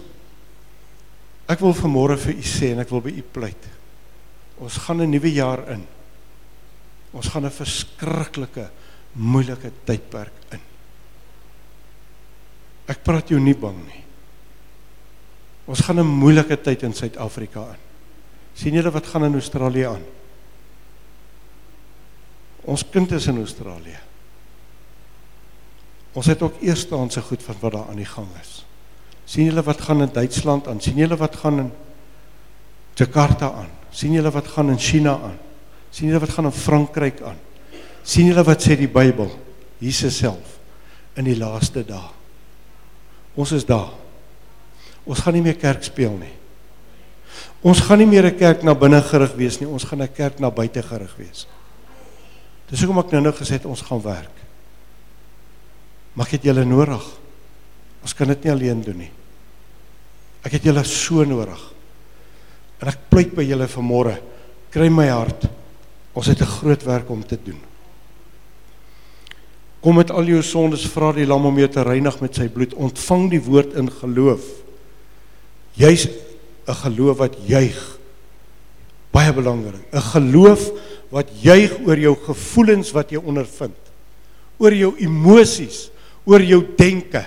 Ek 1.51 1.61
wil 1.61 1.75
vanmôre 1.77 2.17
vir 2.21 2.39
u 2.41 2.47
sê 2.47 2.71
en 2.73 2.81
ek 2.81 2.93
wil 2.93 3.03
by 3.05 3.13
u 3.21 3.25
pleit. 3.35 3.69
Ons 4.65 4.79
gaan 4.87 5.03
'n 5.03 5.11
nuwe 5.11 5.33
jaar 5.33 5.61
in. 5.73 5.85
Ons 7.13 7.29
gaan 7.29 7.45
'n 7.45 7.51
verskriklike 7.51 8.71
moeilike 9.13 9.71
tydperk 9.85 10.33
in. 10.53 10.61
Ek 12.89 13.05
praat 13.05 13.29
jou 13.29 13.41
nie 13.41 13.55
bang 13.55 13.77
nie. 13.87 14.05
Ons 15.67 15.81
gaan 15.81 16.01
'n 16.01 16.07
moeilike 16.07 16.57
tyd 16.57 16.83
in 16.83 16.95
Suid-Afrika 16.95 17.61
in. 17.61 17.83
sien 18.55 18.75
julle 18.75 18.91
wat 18.91 19.07
gaan 19.07 19.25
in 19.25 19.35
Australië 19.35 19.87
aan? 19.87 20.03
Ons 22.65 22.85
kind 22.91 23.13
is 23.13 23.27
in 23.27 23.39
Australië. 23.43 23.99
Ons 26.15 26.27
het 26.31 26.43
ook 26.43 26.61
eerstehandse 26.63 27.21
goed 27.27 27.43
van 27.43 27.57
wat 27.61 27.73
daar 27.73 27.89
aan 27.91 28.01
die 28.01 28.09
gang 28.09 28.29
is. 28.41 28.65
sien 29.25 29.49
julle 29.49 29.63
wat 29.65 29.81
gaan 29.81 30.03
in 30.03 30.13
Duitsland 30.13 30.67
aan? 30.69 30.81
sien 30.81 30.97
julle 30.97 31.17
wat 31.17 31.37
gaan 31.37 31.59
in 31.59 31.73
Jakarta 32.95 33.53
aan? 33.53 33.71
sien 33.91 34.13
julle 34.13 34.31
wat 34.31 34.47
gaan 34.47 34.71
in 34.71 34.79
China 34.79 35.13
aan? 35.13 35.39
sien 35.91 36.09
julle 36.09 36.21
wat 36.21 36.31
gaan 36.31 36.45
in 36.45 36.53
Frankryk 36.53 37.23
aan? 37.23 37.39
sien 38.03 38.27
julle 38.27 38.45
wat 38.45 38.63
sê 38.63 38.77
die 38.77 38.89
Bybel? 38.89 39.31
Jesus 39.79 40.19
self 40.19 40.59
in 41.17 41.25
die 41.25 41.37
laaste 41.39 41.85
dae. 41.87 42.11
Ons 43.35 43.53
is 43.53 43.65
daar. 43.67 43.91
Ons 45.05 45.21
gaan 45.21 45.35
nie 45.35 45.43
meer 45.43 45.57
kerk 45.59 45.83
speel 45.85 46.15
nie. 46.19 46.33
Ons 47.65 47.81
gaan 47.81 47.99
nie 47.99 48.07
meer 48.07 48.27
'n 48.27 48.37
kerk 48.37 48.63
na 48.63 48.75
binne 48.75 49.01
gerig 49.03 49.35
wees 49.35 49.61
nie, 49.61 49.69
ons 49.69 49.85
gaan 49.85 50.03
'n 50.03 50.13
kerk 50.13 50.39
na 50.39 50.51
buite 50.51 50.83
gerig 50.83 51.15
wees. 51.17 51.47
Dis 52.75 52.83
hoekom 52.83 53.05
ek 53.05 53.13
nou-nou 53.15 53.31
gesê 53.39 53.55
het 53.55 53.69
ons 53.71 53.85
gaan 53.87 54.01
werk. 54.03 54.41
Mag 56.19 56.33
dit 56.35 56.49
julle 56.49 56.65
nodig. 56.67 57.05
Ons 58.03 58.15
kan 58.19 58.27
dit 58.27 58.43
nie 58.43 58.51
alleen 58.51 58.81
doen 58.83 58.99
nie. 58.99 59.13
Ek 60.43 60.57
het 60.57 60.67
julle 60.67 60.83
so 60.83 61.23
nodig. 61.23 61.61
En 62.83 62.91
ek 62.91 63.05
pleit 63.13 63.31
by 63.37 63.45
julle 63.47 63.69
vanmôre, 63.71 64.17
kry 64.75 64.89
my 64.91 65.07
hart. 65.07 65.47
Ons 66.19 66.27
het 66.27 66.43
'n 66.43 66.51
groot 66.59 66.83
werk 66.83 67.11
om 67.11 67.23
te 67.23 67.39
doen. 67.39 67.61
Kom 69.81 69.97
met 69.97 70.11
al 70.11 70.25
jou 70.25 70.43
sondes, 70.43 70.87
vra 70.87 71.13
die 71.13 71.27
lam 71.27 71.47
om 71.47 71.59
jou 71.59 71.69
te 71.69 71.83
reinig 71.83 72.21
met 72.21 72.35
sy 72.35 72.49
bloed. 72.49 72.75
Ontvang 72.75 73.31
die 73.31 73.41
woord 73.43 73.75
in 73.75 73.91
geloof. 73.91 74.43
Jy's 75.75 76.09
'n 76.67 76.75
geloof 76.75 77.19
wat 77.19 77.37
juig. 77.47 77.99
Baie 79.13 79.33
belangrik. 79.33 79.87
'n 79.93 80.01
Geloof 80.01 80.71
wat 81.15 81.31
juig 81.45 81.77
oor 81.87 82.01
jou 82.01 82.15
gevoelens 82.27 82.91
wat 82.95 83.13
jy 83.15 83.21
ondervind. 83.23 83.77
Oor 84.59 84.75
jou 84.75 84.91
emosies, 85.03 85.89
oor 86.27 86.43
jou 86.43 86.61
denke. 86.79 87.23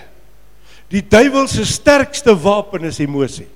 Die 0.92 1.04
duiwel 1.04 1.48
se 1.52 1.64
sterkste 1.68 2.36
wapen 2.36 2.88
is 2.88 3.00
emosie. 3.04 3.48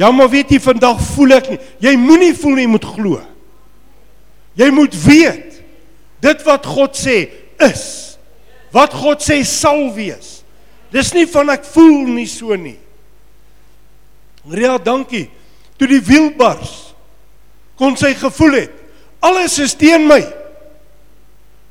Ja, 0.00 0.10
maar 0.12 0.30
weet 0.32 0.52
jy 0.52 0.60
vandag 0.64 1.00
voel 1.12 1.36
ek 1.36 1.48
nie. 1.52 1.58
Jy 1.84 1.94
moenie 2.00 2.32
voel 2.36 2.56
nie, 2.56 2.64
jy 2.64 2.72
moet 2.72 2.88
glo. 2.88 3.20
Jy 4.56 4.68
moet 4.72 4.96
weet 5.04 5.58
dit 6.20 6.44
wat 6.44 6.68
God 6.68 6.96
sê 6.96 7.16
is. 7.64 7.84
Wat 8.72 8.94
God 8.96 9.24
sê 9.24 9.40
sal 9.48 9.88
wees. 9.96 10.40
Dis 10.92 11.12
nie 11.16 11.26
van 11.30 11.52
ek 11.52 11.64
voel 11.68 12.08
nie 12.08 12.28
so 12.28 12.56
nie. 12.56 12.76
Ria, 14.48 14.76
dankie. 14.80 15.28
Toe 15.80 15.88
die 15.88 16.02
wiel 16.04 16.30
bars 16.36 16.90
kon 17.80 17.96
sy 17.96 18.12
gevoel 18.16 18.58
het. 18.58 18.79
Alles 19.20 19.58
is 19.58 19.74
teen 19.74 20.06
my. 20.06 20.24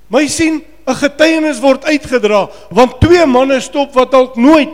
My 0.10 0.28
sien 0.28 0.64
'n 0.88 0.96
getuienis 0.96 1.60
word 1.62 1.86
uitgedra 1.86 2.50
want 2.74 3.00
twee 3.02 3.26
manne 3.26 3.60
stop 3.62 3.94
wat 3.94 4.12
dalk 4.12 4.36
nooit 4.36 4.72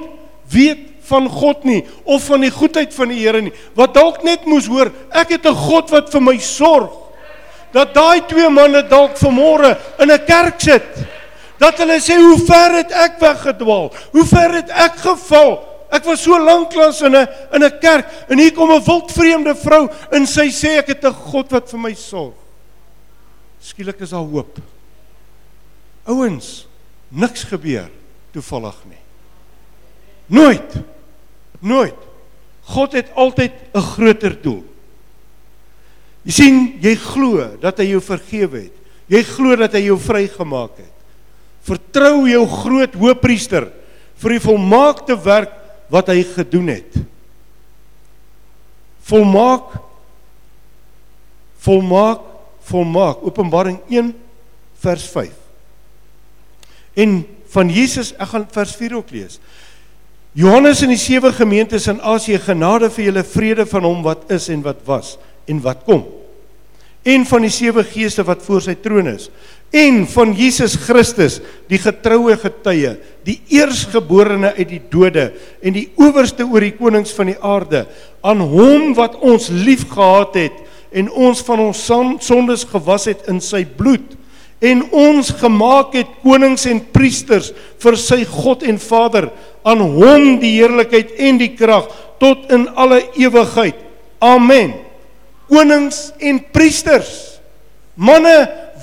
weet 0.52 0.96
van 1.10 1.28
God 1.30 1.64
nie 1.64 1.84
of 2.04 2.24
van 2.24 2.42
die 2.42 2.52
goedheid 2.52 2.94
van 2.94 3.12
die 3.12 3.20
Here 3.20 3.42
nie. 3.42 3.54
Wat 3.76 3.94
dalk 3.94 4.24
net 4.24 4.46
moes 4.46 4.68
hoor, 4.68 4.92
ek 5.12 5.36
het 5.36 5.46
'n 5.46 5.56
God 5.56 5.92
wat 5.92 6.12
vir 6.12 6.22
my 6.22 6.38
sorg 6.38 6.92
dat 7.76 7.94
daai 7.94 8.22
twee 8.28 8.50
manne 8.50 8.82
dalk 8.88 9.18
vanmôre 9.20 9.76
in 10.00 10.12
'n 10.12 10.26
kerk 10.26 10.62
sit. 10.62 10.88
Dat 11.60 11.78
hulle 11.78 12.00
sê 12.00 12.16
hoe 12.16 12.40
ver 12.46 12.72
het 12.78 12.92
ek 12.92 13.20
weggedwaal? 13.20 13.92
Hoe 14.12 14.26
ver 14.26 14.54
het 14.54 14.70
ek 14.70 14.96
geval? 14.96 15.64
Ek 15.92 16.04
was 16.04 16.22
so 16.22 16.40
lank 16.40 16.74
lank 16.76 17.02
in 17.02 17.16
'n 17.16 17.28
in 17.54 17.64
'n 17.64 17.80
kerk 17.80 18.06
en 18.30 18.40
hier 18.40 18.54
kom 18.54 18.72
'n 18.72 18.84
wildvreemde 18.84 19.56
vrou 19.56 19.90
en 20.12 20.26
sy 20.26 20.48
sê 20.50 20.78
ek 20.78 20.88
het 20.88 21.04
'n 21.04 21.14
God 21.14 21.52
wat 21.52 21.70
vir 21.70 21.80
my 21.80 21.94
sorg. 21.94 22.45
Skielik 23.66 24.04
is 24.06 24.14
daar 24.14 24.28
hoop. 24.30 24.60
Ouens, 26.06 26.68
niks 27.10 27.48
gebeur 27.50 27.90
toevallig 28.36 28.78
nie. 28.92 29.02
Nooit. 30.30 30.78
Nooit. 31.66 31.98
God 32.66 32.94
het 32.98 33.10
altyd 33.14 33.54
'n 33.74 33.82
groter 33.82 34.42
doel. 34.42 34.64
Jy 36.26 36.32
sien, 36.32 36.78
jy 36.82 36.96
glo 36.96 37.58
dat 37.62 37.78
hy 37.78 37.86
jou 37.94 38.02
vergewe 38.02 38.60
het. 38.66 38.78
Jy 39.08 39.24
glo 39.24 39.56
dat 39.56 39.74
hy 39.74 39.86
jou 39.86 39.98
vrygemaak 40.00 40.78
het. 40.78 40.94
Vertrou 41.62 42.28
jou 42.30 42.46
groot 42.48 42.94
hoëpriester 42.94 43.72
vir 44.16 44.30
die 44.30 44.40
volmaakte 44.40 45.18
werk 45.24 45.54
wat 45.90 46.08
hy 46.08 46.24
gedoen 46.24 46.68
het. 46.68 46.94
Volmaak 49.06 49.82
volmaak 51.66 52.35
volmaak 52.70 53.24
Openbaring 53.26 53.80
1 53.90 54.14
vers 54.84 55.06
5. 55.14 55.32
En 56.96 57.22
van 57.56 57.72
Jesus, 57.72 58.14
ek 58.18 58.32
gaan 58.34 58.48
vers 58.52 58.76
4 58.76 58.98
ook 58.98 59.14
lees. 59.16 59.40
Johannes 60.36 60.82
in 60.84 60.92
die 60.92 61.00
sewe 61.00 61.32
gemeentes 61.32 61.88
in 61.88 62.02
Asië 62.04 62.42
genade 62.44 62.90
vir 62.92 63.08
julle 63.08 63.24
vrede 63.24 63.66
van 63.72 63.86
hom 63.88 64.02
wat 64.04 64.28
is 64.36 64.50
en 64.52 64.66
wat 64.66 64.82
was 64.88 65.16
en 65.48 65.62
wat 65.64 65.86
kom. 65.88 66.04
En 67.06 67.24
van 67.30 67.46
die 67.46 67.54
sewe 67.54 67.86
geeste 67.88 68.26
wat 68.28 68.42
voor 68.44 68.64
sy 68.66 68.76
troon 68.82 69.14
is 69.14 69.30
en 69.76 70.04
van 70.08 70.32
Jesus 70.36 70.76
Christus, 70.80 71.40
die 71.68 71.80
getroue 71.82 72.36
getuie, 72.40 72.94
die 73.28 73.40
eersgeborene 73.52 74.54
uit 74.56 74.70
die 74.70 74.82
dode 74.92 75.26
en 75.60 75.76
die 75.76 75.90
owerste 76.00 76.46
oor 76.48 76.64
die 76.64 76.76
konings 76.78 77.12
van 77.16 77.32
die 77.32 77.40
aarde, 77.44 77.86
aan 78.24 78.44
hom 78.46 78.94
wat 78.96 79.18
ons 79.26 79.50
liefgehad 79.52 80.38
het 80.40 80.62
en 80.96 81.10
ons 81.12 81.42
van 81.48 81.66
ons 81.68 81.82
sondes 82.24 82.64
gewas 82.72 83.10
het 83.12 83.28
in 83.32 83.42
sy 83.44 83.66
bloed 83.68 84.16
en 84.64 84.86
ons 84.96 85.30
gemaak 85.42 85.98
het 85.98 86.12
konings 86.24 86.64
en 86.72 86.80
priesters 86.96 87.52
vir 87.84 87.98
sy 88.00 88.22
God 88.30 88.64
en 88.64 88.80
Vader 88.82 89.28
aan 89.68 89.84
hom 89.84 90.38
die 90.40 90.56
heerlikheid 90.56 91.18
en 91.28 91.40
die 91.42 91.52
krag 91.58 91.90
tot 92.22 92.48
in 92.54 92.70
alle 92.80 93.02
ewigheid 93.20 93.82
amen. 94.24 94.74
Konings 95.52 96.10
en 96.24 96.40
priesters 96.56 97.40
manne 97.96 98.36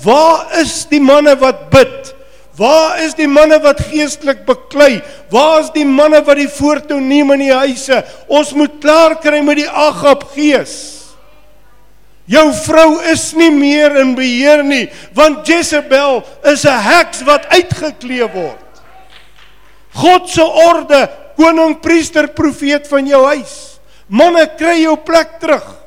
waar 0.03 0.53
is 0.61 0.83
die 0.89 1.01
manne 1.01 1.35
wat 1.39 1.67
bid? 1.73 2.13
Waar 2.57 2.99
is 3.01 3.15
die 3.17 3.27
manne 3.29 3.57
wat 3.63 3.79
geestelik 3.89 4.43
beklei? 4.45 5.01
Waar 5.33 5.63
is 5.63 5.71
die 5.73 5.87
manne 5.89 6.21
wat 6.25 6.37
die 6.37 6.49
voortou 6.49 6.99
neem 7.01 7.33
in 7.33 7.47
die 7.47 7.53
huise? 7.53 8.03
Ons 8.29 8.53
moet 8.57 8.77
klaar 8.81 9.17
kry 9.21 9.41
met 9.45 9.63
die 9.63 9.69
agap 9.69 10.27
gees 10.35 11.02
Jou 12.25 12.53
vrou 12.55 13.01
is 13.11 13.33
nie 13.35 13.51
meer 13.51 13.97
in 13.99 14.13
beheer 14.15 14.63
nie, 14.63 14.85
want 15.15 15.47
Jezebel 15.47 16.23
is 16.47 16.65
'n 16.65 16.79
heks 16.79 17.21
wat 17.23 17.45
uitgeklee 17.51 18.27
word. 18.31 18.59
God 19.93 20.29
se 20.29 20.41
orde, 20.41 21.09
koning, 21.35 21.81
priester, 21.81 22.27
profeet 22.27 22.87
van 22.87 23.05
jou 23.05 23.25
huis. 23.25 23.79
Manne, 24.07 24.47
kry 24.57 24.81
jou 24.83 24.95
plek 24.97 25.39
terug. 25.39 25.83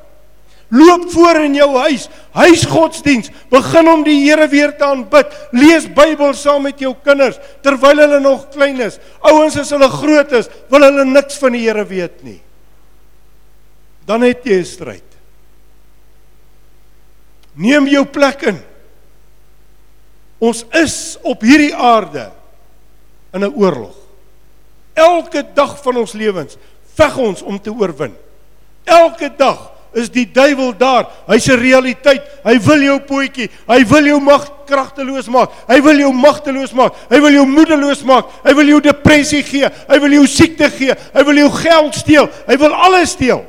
Loop 0.69 1.11
voor 1.11 1.39
in 1.45 1.55
jou 1.55 1.69
huis, 1.77 2.09
huisgodsdiens, 2.35 3.29
begin 3.49 3.87
om 3.87 4.03
die 4.03 4.17
Here 4.25 4.47
weer 4.47 4.77
te 4.77 4.83
aanbid. 4.83 5.31
Lees 5.51 5.87
Bybel 5.87 6.33
saam 6.33 6.63
met 6.67 6.79
jou 6.79 6.93
kinders 7.03 7.39
terwyl 7.63 7.97
hulle 7.97 8.19
nog 8.19 8.49
klein 8.51 8.81
is. 8.81 8.99
Ouens 9.21 9.55
as 9.57 9.71
hulle 9.71 9.87
groot 9.89 10.31
is, 10.31 10.49
wil 10.69 10.83
hulle 10.83 11.05
niks 11.05 11.39
van 11.39 11.55
die 11.55 11.63
Here 11.63 11.85
weet 11.87 12.23
nie. 12.23 12.41
Dan 14.05 14.21
het 14.21 14.43
jy 14.43 14.59
'n 14.59 14.65
stryd. 14.65 15.16
Neem 17.57 17.87
jou 17.89 18.05
plek 18.05 18.43
in. 18.51 18.59
Ons 20.37 20.61
is 20.77 21.17
op 21.25 21.41
hierdie 21.41 21.73
aarde 21.73 22.29
in 23.33 23.43
'n 23.43 23.53
oorlog. 23.55 23.95
Elke 24.93 25.43
dag 25.53 25.81
van 25.81 25.97
ons 25.97 26.13
lewens 26.13 26.57
veg 26.95 27.17
ons 27.17 27.41
om 27.41 27.61
te 27.61 27.73
oorwin. 27.73 28.15
Elke 28.83 29.29
dag 29.37 29.71
is 29.93 30.09
die 30.09 30.25
duiwel 30.31 30.77
daar. 30.77 31.07
Hy's 31.27 31.47
'n 31.47 31.59
realiteit. 31.59 32.21
Hy 32.43 32.59
wil 32.59 32.81
jou 32.81 32.99
pootjie, 32.99 33.49
hy 33.67 33.85
wil 33.85 34.05
jou 34.05 34.19
mag 34.19 34.65
kragteloos 34.65 35.27
maak. 35.27 35.49
Hy 35.67 35.81
wil 35.81 35.97
jou 35.97 36.13
magteloos 36.13 36.73
maak. 36.73 36.93
Hy 37.09 37.19
wil 37.19 37.31
jou 37.31 37.45
moedeloos 37.45 38.03
maak. 38.03 38.25
Hy 38.43 38.53
wil 38.53 38.67
jou 38.67 38.81
depressie 38.81 39.43
gee. 39.43 39.69
Hy 39.87 39.99
wil 39.99 40.11
jou 40.11 40.27
siekte 40.27 40.69
gee. 40.69 40.93
Hy 41.13 41.23
wil 41.23 41.35
jou 41.35 41.49
geld 41.49 41.95
steel. 41.95 42.29
Hy 42.47 42.57
wil 42.57 42.73
alles 42.73 43.09
steel. 43.09 43.45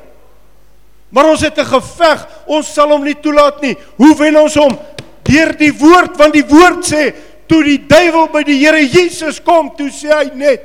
Maar 1.11 1.31
ons 1.31 1.41
het 1.41 1.59
'n 1.59 1.65
geveg. 1.65 2.27
Ons 2.47 2.73
sal 2.73 2.89
hom 2.89 3.05
nie 3.05 3.15
toelaat 3.15 3.61
nie. 3.63 3.77
Hoe 3.97 4.17
wen 4.17 4.37
ons 4.37 4.55
hom? 4.55 4.79
Deur 5.23 5.57
die 5.57 5.73
woord, 5.73 6.17
want 6.17 6.33
die 6.33 6.47
woord 6.47 6.85
sê 6.85 7.15
toe 7.47 7.63
die 7.65 7.87
duiwel 7.87 8.29
by 8.29 8.43
die 8.43 8.59
Here 8.59 8.81
Jesus 8.81 9.41
kom, 9.43 9.71
toe 9.77 9.89
sê 9.91 10.13
hy 10.13 10.31
net 10.35 10.61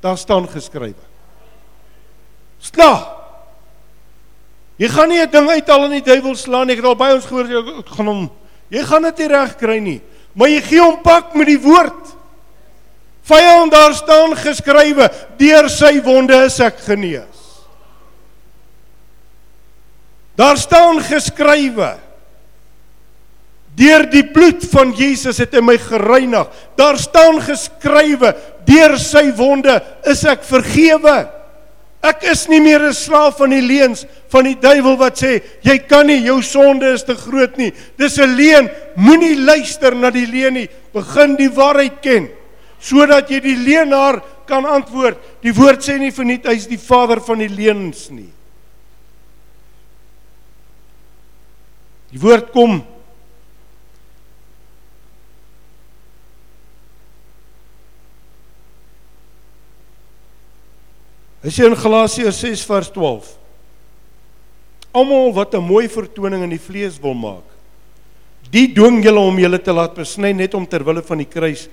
daar 0.00 0.18
staan 0.18 0.48
geskrywe. 0.48 1.04
Sla. 2.60 3.08
Jy 4.76 4.88
gaan 4.88 5.08
nie 5.08 5.20
'n 5.20 5.30
ding 5.30 5.48
uithaal 5.50 5.84
en 5.84 5.90
die 5.90 6.02
duiwel 6.02 6.34
slaan 6.34 6.66
nie. 6.66 6.74
Ek 6.74 6.82
het 6.82 6.86
al 6.86 6.96
by 6.96 7.12
ons 7.12 7.24
gehoor 7.26 7.46
jy 7.46 7.82
gaan 7.96 8.06
hom 8.06 8.30
jy 8.70 8.82
gaan 8.82 9.02
dit 9.02 9.18
nie 9.18 9.28
reg 9.28 9.56
kry 9.56 9.78
nie. 9.78 10.00
Maar 10.34 10.48
jy 10.48 10.60
gee 10.60 10.80
hom 10.80 11.02
pak 11.02 11.34
met 11.34 11.46
die 11.46 11.60
woord. 11.60 12.14
Vyand 13.24 13.72
daar 13.72 13.94
staan 13.94 14.34
geskrywe, 14.36 15.08
deur 15.38 15.68
sy 15.72 16.00
wonde 16.04 16.36
is 16.44 16.58
ek 16.60 16.82
genees. 16.84 17.43
Daar 20.36 20.56
staan 20.58 21.00
geskrywe 21.00 21.94
Deur 23.74 24.04
die 24.06 24.22
bloed 24.30 24.62
van 24.70 24.92
Jesus 24.94 25.40
het 25.42 25.54
hy 25.56 25.62
my 25.64 25.74
gereinig. 25.82 26.50
Daar 26.78 26.98
staan 27.00 27.40
geskrywe, 27.42 28.30
deur 28.68 28.94
sy 29.02 29.26
wonde 29.34 29.80
is 30.10 30.22
ek 30.30 30.44
vergewe. 30.46 31.16
Ek 32.04 32.22
is 32.28 32.44
nie 32.52 32.60
meer 32.60 32.82
'n 32.84 32.92
slaaf 32.92 33.38
van 33.38 33.50
die 33.50 33.64
leuns 33.64 34.04
van 34.28 34.44
die 34.44 34.54
duiwel 34.54 34.96
wat 34.96 35.16
sê 35.18 35.42
jy 35.62 35.78
kan 35.88 36.06
nie, 36.06 36.20
jou 36.20 36.42
sonde 36.42 36.92
is 36.92 37.02
te 37.02 37.14
groot 37.14 37.56
nie. 37.56 37.72
Dis 37.96 38.18
'n 38.18 38.36
leuen. 38.36 38.70
Moenie 38.96 39.36
luister 39.36 39.94
na 39.94 40.10
die 40.10 40.26
leuen 40.26 40.54
nie. 40.54 40.68
Begin 40.92 41.36
die 41.36 41.48
waarheid 41.48 42.02
ken 42.02 42.28
sodat 42.78 43.30
jy 43.30 43.40
die 43.40 43.56
leenaar 43.56 44.20
kan 44.46 44.66
antwoord. 44.66 45.16
Die 45.42 45.52
woord 45.52 45.80
sê 45.80 45.98
nie 45.98 46.12
verniet 46.12 46.44
hy's 46.46 46.66
die 46.66 46.78
vader 46.78 47.18
van 47.20 47.38
die 47.38 47.48
leuns 47.48 48.10
nie. 48.10 48.33
Die 52.14 52.20
woord 52.22 52.52
kom 52.54 52.82
Hy 61.44 61.50
sê 61.52 61.66
in 61.68 61.74
Galasiërs 61.76 62.38
6 62.40 62.62
vers 62.70 62.92
12 62.94 63.34
Almal 64.94 65.34
wat 65.34 65.54
'n 65.58 65.66
mooi 65.66 65.88
vertoning 65.90 66.46
in 66.46 66.54
die 66.54 66.62
vlees 66.62 67.00
wil 67.02 67.18
maak 67.18 67.50
die 68.54 68.68
dwing 68.74 69.02
julle 69.02 69.18
om 69.20 69.38
julle 69.40 69.58
te 69.58 69.72
laat 69.72 69.96
besny 69.96 70.32
net 70.32 70.54
om 70.54 70.66
ter 70.66 70.84
wille 70.86 71.02
van 71.02 71.18
die 71.18 71.30
kruis 71.30 71.68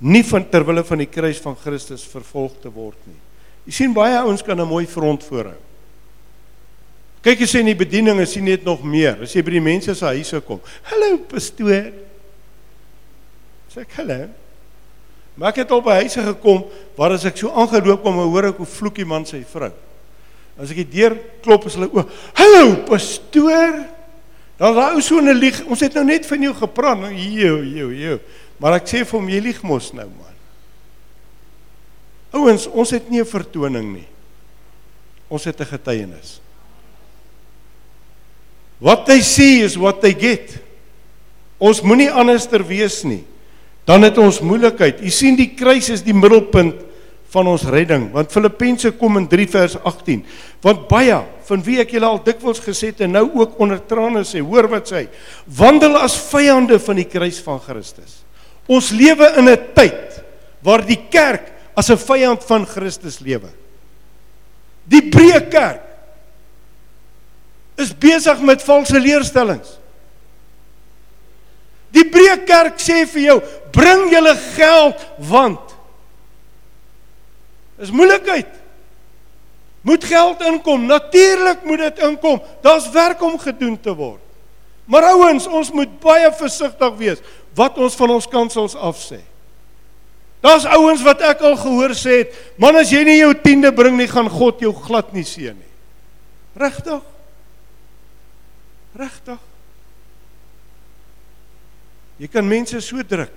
nie 0.00 0.22
van 0.28 0.44
ter 0.44 0.64
wille 0.66 0.84
van 0.84 1.00
die 1.00 1.08
kruis 1.08 1.40
van 1.40 1.56
Christus 1.56 2.04
vervolg 2.04 2.58
te 2.60 2.68
word 2.68 2.98
nie. 3.08 3.16
Jy 3.64 3.72
sien 3.72 3.94
baie 3.96 4.18
ouens 4.20 4.42
kan 4.44 4.60
'n 4.60 4.68
mooi 4.68 4.86
front 4.86 5.24
voorhou. 5.24 5.56
Kyk 7.26 7.40
jy 7.42 7.46
sê 7.50 7.60
in 7.64 7.72
die 7.72 7.74
bediening 7.78 8.20
is 8.22 8.36
jy 8.36 8.40
net 8.46 8.62
nog 8.62 8.84
meer. 8.86 9.16
As 9.26 9.32
jy 9.34 9.42
by 9.42 9.56
die 9.56 9.62
mense 9.64 9.90
se 9.98 10.10
huise 10.14 10.38
kom. 10.46 10.60
Hallo 10.86 11.16
pastoor. 11.26 11.88
Sê 13.72 13.82
ek 13.82 13.96
hallo. 13.98 14.28
Maar 15.34 15.50
ek 15.50 15.64
het 15.64 15.74
op 15.74 15.88
'n 15.90 15.98
huise 16.06 16.22
gekom 16.22 16.62
waar 16.94 17.16
as 17.18 17.24
ek 17.26 17.36
so 17.36 17.50
aangeloop 17.50 18.02
kom, 18.02 18.14
hoor 18.14 18.54
ek 18.54 18.62
hoe 18.62 18.66
vloek 18.66 18.94
die 18.94 19.04
man 19.04 19.26
sy 19.26 19.42
vrou. 19.42 19.72
As 20.56 20.70
ek 20.70 20.76
die 20.76 21.02
deur 21.02 21.18
klop 21.42 21.66
is 21.66 21.74
hulle 21.74 21.90
o, 21.90 22.06
hallo 22.38 22.86
pastoor. 22.86 23.84
Dan 24.56 24.74
daai 24.74 24.94
ou 24.94 25.02
so 25.02 25.18
'n 25.18 25.34
lieg. 25.34 25.66
Ons 25.66 25.80
het 25.80 25.94
nou 25.94 26.04
net 26.04 26.26
van 26.26 26.40
jou 26.40 26.54
gepraat. 26.54 26.98
Nou 27.00 27.12
jo 27.12 27.62
jo 27.62 27.90
jo. 27.90 28.20
Maar 28.58 28.74
ek 28.74 28.86
sê 28.86 29.04
vir 29.04 29.18
hom 29.18 29.28
jy 29.28 29.40
lieg 29.40 29.62
mos 29.62 29.92
nou 29.92 30.06
man. 30.06 30.34
Ouens, 32.30 32.66
ons 32.66 32.90
het 32.90 33.10
nie 33.10 33.20
'n 33.20 33.26
vertoning 33.26 33.94
nie. 33.94 34.08
Ons 35.28 35.44
het 35.44 35.60
'n 35.60 35.66
getuienis. 35.66 36.45
Wat 38.82 39.08
hy 39.08 39.20
sê 39.24 39.64
is 39.64 39.76
wat 39.80 40.04
hy 40.04 40.12
get. 40.16 40.58
Ons 41.62 41.80
moenie 41.84 42.10
anderster 42.12 42.64
wees 42.66 43.00
nie. 43.08 43.22
Dan 43.88 44.04
het 44.04 44.18
ons 44.18 44.42
moeilikheid. 44.42 45.00
U 45.00 45.10
sien 45.14 45.38
die 45.38 45.52
kruis 45.56 45.88
is 45.94 46.02
die 46.04 46.16
middelpunt 46.16 46.82
van 47.32 47.48
ons 47.50 47.64
redding. 47.70 48.08
Want 48.14 48.32
Filippense 48.34 48.92
kom 48.98 49.18
in 49.20 49.28
3 49.30 49.46
vers 49.54 49.76
18. 49.78 50.22
Want 50.64 50.86
baie 50.90 51.18
van 51.46 51.62
wie 51.66 51.78
ek 51.82 51.94
julle 51.94 52.08
al 52.08 52.20
dikwels 52.26 52.60
gesê 52.64 52.90
het 52.92 53.04
en 53.06 53.14
nou 53.16 53.26
ook 53.38 53.58
onder 53.62 53.80
trane 53.88 54.24
sê, 54.26 54.42
hoor 54.42 54.68
wat 54.72 54.90
sê, 54.90 55.06
wandel 55.46 55.98
as 56.00 56.18
vyande 56.32 56.80
van 56.82 56.98
die 56.98 57.06
kruis 57.08 57.38
van 57.44 57.60
Christus. 57.62 58.22
Ons 58.66 58.90
lewe 58.90 59.30
in 59.38 59.48
'n 59.48 59.58
tyd 59.74 60.22
waar 60.62 60.82
die 60.82 60.98
kerk 61.10 61.52
as 61.76 61.90
'n 61.90 61.96
vyand 61.96 62.42
van 62.42 62.66
Christus 62.66 63.20
lewe. 63.20 63.50
Die 64.84 65.02
breë 65.02 65.48
kerk 65.50 65.82
is 67.76 67.92
besig 67.92 68.40
met 68.40 68.64
valse 68.64 69.00
leerstellings. 69.00 69.76
Die 71.94 72.04
breë 72.10 72.40
kerk 72.48 72.80
sê 72.82 73.04
vir 73.08 73.22
jou, 73.30 73.38
bring 73.72 74.08
julle 74.12 74.34
geld 74.56 75.06
want 75.30 75.74
is 77.76 77.92
moeilikheid. 77.92 78.48
Moet 79.86 80.04
geld 80.08 80.40
inkom. 80.48 80.86
Natuurlik 80.88 81.64
moet 81.64 81.78
dit 81.78 81.98
inkom. 82.08 82.40
Daar's 82.64 82.88
werk 82.90 83.20
om 83.22 83.38
gedoen 83.38 83.76
te 83.80 83.92
word. 83.94 84.22
Maar 84.86 85.10
ouens, 85.12 85.46
ons 85.46 85.70
moet 85.74 85.90
baie 86.00 86.30
versigtig 86.38 86.94
wees 86.98 87.22
wat 87.56 87.78
ons 87.80 87.94
van 87.98 88.12
ons 88.16 88.28
kansels 88.30 88.76
af 88.76 88.98
sê. 89.00 89.18
Daar's 90.44 90.66
ouens 90.68 91.02
wat 91.02 91.22
ek 91.26 91.42
al 91.46 91.56
gehoor 91.58 91.94
sê 91.96 92.20
het, 92.22 92.34
man 92.60 92.76
as 92.78 92.92
jy 92.92 93.00
nie 93.06 93.16
jou 93.18 93.32
tiende 93.42 93.72
bring 93.74 93.96
nie, 93.98 94.08
gaan 94.10 94.28
God 94.30 94.60
jou 94.62 94.70
glad 94.76 95.14
nie 95.16 95.24
seën 95.26 95.56
nie. 95.56 95.72
Regtig? 96.60 97.00
Regtig? 98.96 99.42
Jy 102.16 102.28
kan 102.32 102.48
mense 102.48 102.80
so 102.80 103.02
druk. 103.04 103.32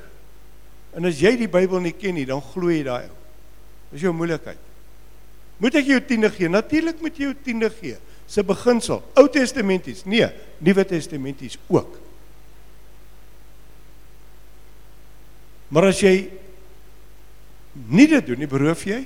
En 0.95 1.06
as 1.10 1.19
jy 1.19 1.36
die 1.38 1.50
Bybel 1.52 1.84
nie 1.84 1.93
ken 1.93 2.15
nie, 2.17 2.26
dan 2.28 2.41
glo 2.54 2.72
jy 2.72 2.82
daai 2.88 3.10
ou. 3.10 3.17
Dis 3.91 4.06
jou 4.06 4.13
moeilikheid. 4.15 4.62
Moet 5.60 5.80
ek 5.82 5.89
jou 5.91 6.00
tiende 6.08 6.30
gee? 6.32 6.50
Natuurlik 6.52 7.02
moet 7.04 7.17
jy 7.17 7.28
jou 7.28 7.36
tiende 7.43 7.69
gee. 7.74 7.98
Se 8.30 8.43
beginsel, 8.45 9.02
Ou 9.17 9.26
Testamenties, 9.34 10.04
nee, 10.06 10.28
Nuwe 10.62 10.86
Testamenties 10.86 11.58
ook. 11.67 11.98
Maar 15.74 15.89
as 15.89 16.02
jy 16.02 16.13
nie 17.89 18.06
dit 18.10 18.26
doen 18.26 18.39
nie, 18.41 18.50
beroof 18.50 18.86
jy 18.89 19.02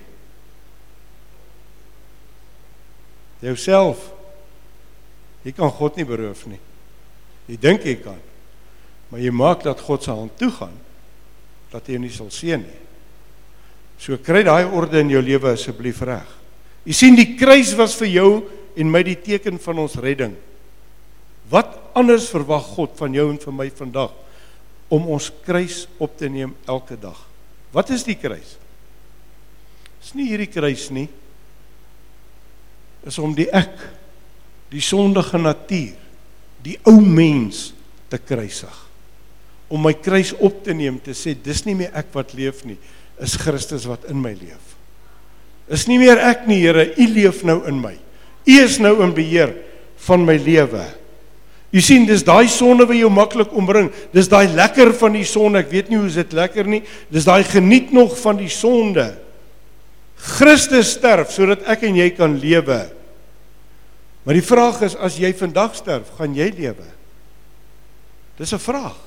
jouself. 3.44 4.12
Jy 5.44 5.52
kan 5.56 5.72
God 5.76 5.98
nie 6.00 6.08
beroof 6.08 6.46
nie. 6.48 6.62
Jy 7.50 7.58
dink 7.60 7.84
jy 7.88 7.98
kan. 8.04 8.20
Maar 9.12 9.22
jy 9.22 9.34
maak 9.36 9.66
dat 9.66 9.82
God 9.84 10.06
se 10.06 10.12
hand 10.12 10.38
toe 10.40 10.52
gaan 10.54 10.80
dat 11.74 11.88
jy 11.90 11.98
nie 11.98 12.12
sal 12.14 12.30
seën 12.30 12.62
nie. 12.62 12.82
So 13.98 14.18
kry 14.22 14.44
daai 14.46 14.66
orde 14.70 15.02
in 15.02 15.10
jou 15.10 15.22
lewe 15.26 15.54
asseblief 15.56 16.04
reg. 16.06 16.28
Jy 16.86 16.96
sien 16.98 17.18
die 17.18 17.34
kruis 17.40 17.72
was 17.80 17.96
vir 17.98 18.12
jou 18.12 18.30
en 18.78 18.92
my 18.92 19.02
die 19.06 19.18
teken 19.18 19.58
van 19.62 19.82
ons 19.82 19.96
redding. 20.02 20.36
Wat 21.50 21.80
anders 21.98 22.30
verwag 22.34 22.68
God 22.76 22.94
van 23.00 23.16
jou 23.16 23.26
en 23.32 23.40
van 23.42 23.58
my 23.58 23.70
vandag 23.74 24.14
om 24.94 25.08
ons 25.16 25.32
kruis 25.46 25.84
op 25.98 26.14
te 26.20 26.30
neem 26.30 26.54
elke 26.70 26.98
dag? 27.00 27.18
Wat 27.74 27.90
is 27.94 28.06
die 28.06 28.18
kruis? 28.20 28.56
Dis 30.04 30.14
nie 30.18 30.28
hierdie 30.30 30.52
kruis 30.52 30.90
nie. 30.94 31.08
Is 33.08 33.18
om 33.20 33.34
die 33.36 33.48
ek, 33.50 33.74
die 34.74 34.82
sondige 34.82 35.38
natuur, 35.38 35.94
die 36.64 36.78
ou 36.90 36.98
mens 37.02 37.72
te 38.10 38.18
kruisig. 38.18 38.80
Om 39.74 39.86
my 39.86 39.94
kruis 39.98 40.34
op 40.42 40.62
te 40.66 40.74
neem 40.76 41.00
te 41.02 41.16
sê 41.18 41.36
dis 41.38 41.64
nie 41.68 41.76
meer 41.78 41.94
ek 41.98 42.10
wat 42.16 42.34
leef 42.38 42.64
nie, 42.68 42.78
is 43.22 43.38
Christus 43.40 43.86
wat 43.90 44.08
in 44.10 44.20
my 44.22 44.34
leef. 44.34 44.74
Is 45.72 45.86
nie 45.88 46.00
meer 46.02 46.20
ek 46.20 46.48
nie, 46.50 46.60
Here, 46.64 46.90
U 46.98 47.08
leef 47.14 47.44
nou 47.48 47.62
in 47.70 47.80
my. 47.82 47.94
U 48.44 48.58
is 48.60 48.80
nou 48.84 48.98
in 49.06 49.14
beheer 49.16 49.54
van 50.08 50.26
my 50.26 50.36
lewe. 50.42 50.84
Jy 51.74 51.82
sien, 51.82 52.04
dis 52.06 52.26
daai 52.26 52.46
sonde 52.52 52.86
wat 52.86 52.98
jou 53.00 53.10
maklik 53.10 53.54
ombring. 53.58 53.88
Dis 54.14 54.28
daai 54.30 54.52
lekker 54.54 54.92
van 55.00 55.16
die 55.16 55.26
sonde. 55.26 55.64
Ek 55.64 55.72
weet 55.72 55.88
nie 55.90 55.98
hoe 55.98 56.12
dit 56.12 56.36
lekker 56.38 56.68
nie. 56.70 56.84
Dis 57.10 57.26
daai 57.26 57.42
geniet 57.48 57.90
nog 57.96 58.14
van 58.20 58.38
die 58.38 58.52
sonde. 58.52 59.08
Christus 60.36 60.94
sterf 60.94 61.34
sodat 61.34 61.66
ek 61.74 61.88
en 61.88 61.98
jy 61.98 62.12
kan 62.14 62.36
lewe. 62.38 62.78
Maar 64.24 64.40
die 64.40 64.46
vraag 64.46 64.82
is 64.88 64.96
as 64.96 65.18
jy 65.20 65.34
vandag 65.36 65.76
sterf, 65.76 66.14
gaan 66.18 66.36
jy 66.36 66.48
lewe? 66.56 66.88
Dis 68.40 68.54
'n 68.54 68.60
vraag. 68.60 68.98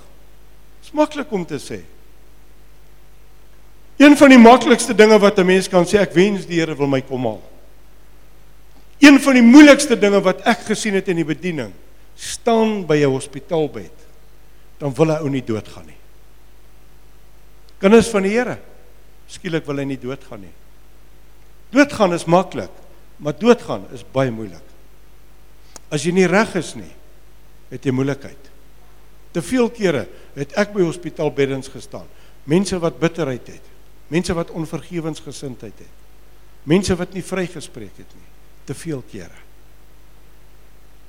Dis 0.80 0.92
maklik 0.92 1.32
om 1.32 1.46
te 1.46 1.58
sê. 1.58 1.80
Een 3.96 4.16
van 4.16 4.28
die 4.28 4.38
maklikste 4.38 4.94
dinge 4.94 5.18
wat 5.18 5.38
'n 5.38 5.46
mens 5.46 5.68
kan 5.68 5.84
sê, 5.84 5.98
ek 5.98 6.12
wens 6.12 6.46
die 6.46 6.60
Here 6.60 6.76
wil 6.76 6.86
my 6.86 7.00
kom 7.00 7.24
haal. 7.24 7.42
Een 8.98 9.20
van 9.20 9.32
die 9.32 9.42
moeilikste 9.42 9.98
dinge 9.98 10.20
wat 10.20 10.40
ek 10.40 10.58
gesien 10.58 10.94
het 10.94 11.08
in 11.08 11.16
die 11.16 11.24
bediening, 11.24 11.72
staan 12.14 12.86
by 12.86 12.96
'n 12.96 13.10
hospitaalbed. 13.10 13.92
Dan 14.78 14.94
wil 14.94 15.06
hy 15.06 15.18
ou 15.20 15.28
nie 15.30 15.44
doodgaan 15.44 15.86
nie. 15.86 15.96
Kinders 17.78 18.08
van 18.08 18.22
die 18.22 18.32
Here, 18.32 18.58
skielik 19.26 19.66
wil 19.66 19.76
hy 19.76 19.84
nie 19.84 19.98
doodgaan 20.00 20.40
nie. 20.40 20.54
Doodgaan 21.70 22.14
is 22.14 22.24
maklik, 22.24 22.70
maar 23.16 23.38
doodgaan 23.38 23.86
is 23.92 24.04
baie 24.12 24.30
moeilik. 24.30 24.65
As 25.96 26.04
jy 26.04 26.12
nie 26.12 26.28
reg 26.28 26.52
is 26.60 26.74
nie, 26.76 26.92
het 27.70 27.86
jy 27.86 27.94
moeilikheid. 27.96 28.50
Te 29.32 29.42
veel 29.44 29.70
kere 29.72 30.04
het 30.36 30.52
ek 30.60 30.74
by 30.74 30.84
hospitaalbeddens 30.84 31.70
gestaan. 31.72 32.04
Mense 32.48 32.76
wat 32.82 32.98
bitterheid 33.00 33.48
het, 33.48 33.72
mense 34.12 34.36
wat 34.36 34.52
onvergewensgesindheid 34.54 35.80
het. 35.80 35.94
Mense 36.68 36.96
wat 36.98 37.14
nie 37.16 37.24
vrygespreek 37.24 38.02
het 38.02 38.12
nie, 38.12 38.28
te 38.68 38.76
veel 38.76 39.02
kere. 39.10 39.40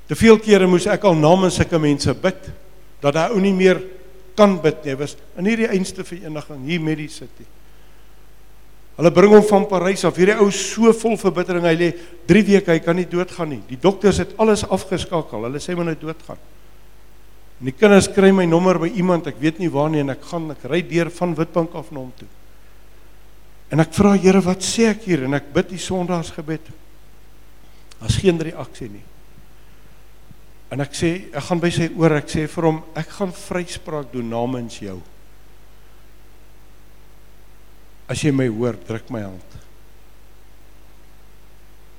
Te 0.07 0.15
veel 0.15 0.39
kere 0.39 0.69
moes 0.69 0.87
ek 0.87 1.03
al 1.09 1.17
namens 1.19 1.57
sulke 1.59 1.79
mense 1.81 2.13
bid 2.15 2.47
dat 3.03 3.13
daai 3.17 3.35
ou 3.35 3.41
nie 3.43 3.53
meer 3.53 3.81
kan 4.37 4.55
bid 4.61 4.85
nie. 4.85 4.93
Hy 4.93 4.99
was 5.01 5.17
in 5.37 5.49
hierdie 5.49 5.69
einste 5.73 6.05
vereniging 6.07 6.63
hier 6.69 6.83
met 6.83 7.01
die 7.01 7.11
city. 7.11 7.45
Hulle 8.97 9.11
bring 9.13 9.33
hom 9.35 9.43
van 9.45 9.65
Parys 9.69 10.03
af. 10.09 10.17
Hierdie 10.17 10.39
ou 10.41 10.49
so 10.53 10.89
vol 10.97 11.17
verbittering. 11.21 11.67
Hy 11.69 11.75
lê 11.77 11.89
3 12.29 12.45
weke, 12.47 12.73
hy 12.73 12.81
kan 12.81 12.97
nie 12.97 13.05
doodgaan 13.09 13.51
nie. 13.53 13.59
Die 13.69 13.77
dokters 13.81 14.23
het 14.23 14.33
alles 14.41 14.65
afgeskakel. 14.65 15.45
Hulle 15.45 15.61
sê 15.61 15.75
hy 15.77 15.97
doodgaan. 16.01 16.41
En 17.57 17.69
die 17.69 17.73
kinders 17.73 18.09
kry 18.13 18.29
my 18.33 18.45
nommer 18.45 18.77
by 18.81 18.89
iemand, 19.01 19.29
ek 19.29 19.39
weet 19.41 19.61
nie 19.61 19.69
waar 19.73 19.89
nie 19.89 20.03
en 20.03 20.13
ek 20.13 20.25
gaan 20.29 20.51
ek 20.53 20.65
ry 20.69 20.83
deur 20.85 21.09
van 21.13 21.33
Witbank 21.37 21.73
af 21.77 21.89
na 21.89 22.03
hom 22.03 22.11
toe. 22.17 22.27
En 23.73 23.81
ek 23.81 23.93
vra 23.97 24.13
Here, 24.15 24.41
wat 24.45 24.61
sê 24.65 24.91
ek 24.91 25.07
hier? 25.09 25.25
En 25.25 25.37
ek 25.37 25.49
bid 25.55 25.73
die 25.73 25.81
Sondagsgebed. 25.81 26.69
Daar's 27.97 28.19
geen 28.21 28.37
reaksie 28.41 28.91
nie. 28.93 29.03
En 30.73 30.83
ek 30.83 30.93
sê, 30.97 31.11
ek 31.31 31.45
gaan 31.47 31.61
by 31.63 31.71
sy 31.73 31.87
oor, 31.95 32.17
ek 32.19 32.29
sê 32.29 32.45
vir 32.51 32.67
hom, 32.67 32.81
ek 32.99 33.09
gaan 33.17 33.33
vryspraak 33.33 34.11
doen 34.13 34.29
namens 34.29 34.81
jou. 34.83 34.99
As 38.07 38.23
jy 38.23 38.31
my 38.31 38.47
hoor, 38.47 38.77
druk 38.87 39.09
my 39.11 39.21
hand. 39.25 39.57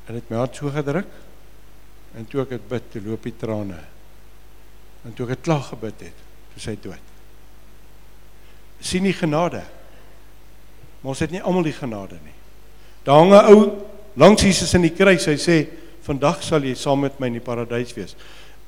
En 0.09 0.17
dit 0.17 0.31
my 0.33 0.41
hart 0.41 0.57
so 0.57 0.73
gedruk. 0.73 1.11
En 2.17 2.25
toe 2.29 2.43
ek 2.43 2.57
dit 2.57 2.69
bid, 2.71 2.87
toe 2.93 3.03
loop 3.05 3.29
die 3.29 3.37
trane. 3.37 3.79
En 5.05 5.15
toe 5.15 5.27
ek 5.29 5.37
dit 5.37 5.45
klaar 5.45 5.67
gebid 5.69 6.09
het, 6.09 6.25
toe 6.55 6.65
sy 6.65 6.75
dood. 6.81 7.05
sien 8.81 9.03
nie 9.03 9.13
genade. 9.13 9.65
Maar 11.03 11.11
ons 11.11 11.21
het 11.21 11.33
nie 11.35 11.43
almal 11.43 11.67
die 11.67 11.75
genade 11.75 12.15
nie. 12.23 12.35
Daar 13.05 13.19
hang 13.19 13.33
'n 13.33 13.51
ou 13.51 13.87
langs 14.15 14.43
Jesus 14.43 14.75
in 14.75 14.83
die 14.83 14.95
kruis. 14.95 15.27
Hy 15.27 15.35
sê, 15.35 15.67
"Vandag 16.03 16.43
sal 16.43 16.63
jy 16.63 16.75
saam 16.75 17.01
met 17.01 17.19
my 17.19 17.27
in 17.27 17.33
die 17.33 17.41
paradys 17.41 17.95
wees." 17.95 18.15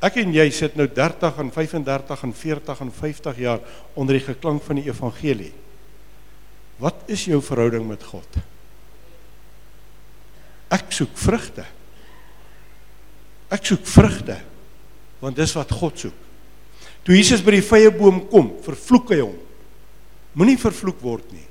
Ek 0.01 0.17
en 0.17 0.33
jy 0.33 0.51
sit 0.51 0.77
nou 0.77 0.89
30 0.89 1.39
en 1.39 1.51
35 1.51 2.23
en 2.23 2.33
40 2.33 2.81
en 2.81 2.93
50 2.93 3.37
jaar 3.37 3.61
onder 3.95 4.15
die 4.15 4.25
geklank 4.25 4.63
van 4.63 4.77
die 4.77 4.89
evangelie. 4.89 5.53
Wat 6.81 7.05
is 7.13 7.27
jou 7.29 7.43
verhouding 7.45 7.85
met 7.89 8.05
God? 8.09 8.41
Ek 10.73 10.93
soek 10.95 11.13
vrugte. 11.19 11.67
Ek 13.53 13.67
soek 13.67 13.85
vrugte 13.97 14.39
want 15.21 15.37
dis 15.37 15.53
wat 15.53 15.69
God 15.77 15.99
soek. 16.01 16.17
Toe 17.05 17.13
Jesus 17.13 17.43
by 17.45 17.53
die 17.59 17.65
vrye 17.65 17.91
boom 17.93 18.23
kom, 18.31 18.47
vervloek 18.65 19.11
hy 19.13 19.19
hom. 19.21 19.35
Moenie 20.33 20.57
vervloek 20.57 21.03
word 21.05 21.27
nie. 21.35 21.45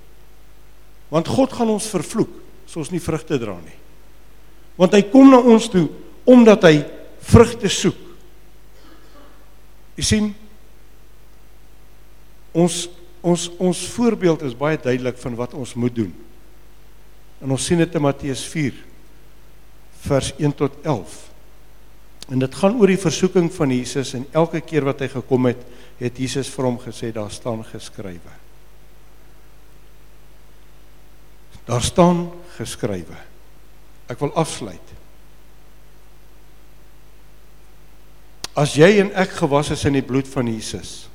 Want 1.13 1.29
God 1.29 1.53
gaan 1.53 1.69
ons 1.75 1.89
vervloek 1.93 2.31
as 2.65 2.73
ons 2.81 2.89
nie 2.89 3.01
vrugte 3.03 3.37
dra 3.41 3.53
nie. 3.61 3.77
Want 4.79 4.97
hy 4.97 5.03
kom 5.11 5.29
na 5.29 5.37
ons 5.37 5.67
toe 5.69 5.85
omdat 6.29 6.65
hy 6.65 6.75
vrugte 7.29 7.69
soek. 7.69 7.97
Jy 9.99 10.05
sien 10.07 10.27
ons 12.57 12.87
ons 13.21 13.49
ons 13.59 13.85
voorbeeld 13.95 14.43
is 14.47 14.57
baie 14.57 14.77
duidelik 14.79 15.17
van 15.19 15.35
wat 15.39 15.53
ons 15.53 15.73
moet 15.73 15.95
doen. 15.95 16.11
En 17.39 17.51
ons 17.55 17.65
sien 17.65 17.79
dit 17.79 17.95
in 17.95 18.03
Matteus 18.03 18.43
4 18.51 18.75
vers 20.05 20.31
1 20.37 20.55
tot 20.55 20.75
11. 20.83 21.17
En 22.29 22.39
dit 22.39 22.55
gaan 22.55 22.77
oor 22.77 22.91
die 22.91 23.01
versoeking 23.01 23.49
van 23.53 23.73
Jesus 23.73 24.13
en 24.13 24.27
elke 24.37 24.61
keer 24.61 24.85
wat 24.87 25.01
hy 25.01 25.09
gekom 25.11 25.49
het, 25.49 25.63
het 25.99 26.19
Jesus 26.21 26.51
vir 26.53 26.67
hom 26.69 26.77
gesê 26.79 27.09
daar 27.15 27.31
staan 27.33 27.63
geskrywe. 27.65 28.35
Daar 31.67 31.83
staan 31.85 32.27
geskrywe. 32.55 33.17
Ek 34.09 34.21
wil 34.21 34.31
afsluit. 34.39 34.95
As 38.57 38.73
jy 38.77 38.95
en 39.03 39.11
ek 39.17 39.35
gewas 39.39 39.71
is 39.73 39.85
in 39.87 39.97
die 39.97 40.05
bloed 40.05 40.27
van 40.29 40.49
Jesus, 40.49 41.08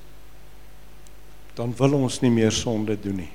dan 1.55 1.75
wil 1.79 2.01
ons 2.03 2.19
nie 2.23 2.33
meer 2.35 2.53
sonde 2.53 2.97
doen 2.99 3.23
nie. 3.23 3.31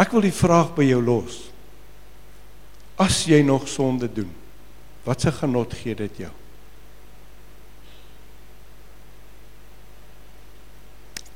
Ek 0.00 0.12
wil 0.14 0.24
die 0.24 0.34
vraag 0.34 0.72
by 0.76 0.86
jou 0.88 1.00
los. 1.04 1.42
As 3.00 3.22
jy 3.28 3.40
nog 3.44 3.68
sonde 3.68 4.08
doen, 4.12 4.30
wat 5.06 5.22
se 5.22 5.32
genot 5.32 5.74
gee 5.80 5.96
dit 5.96 6.22
jou? 6.24 6.32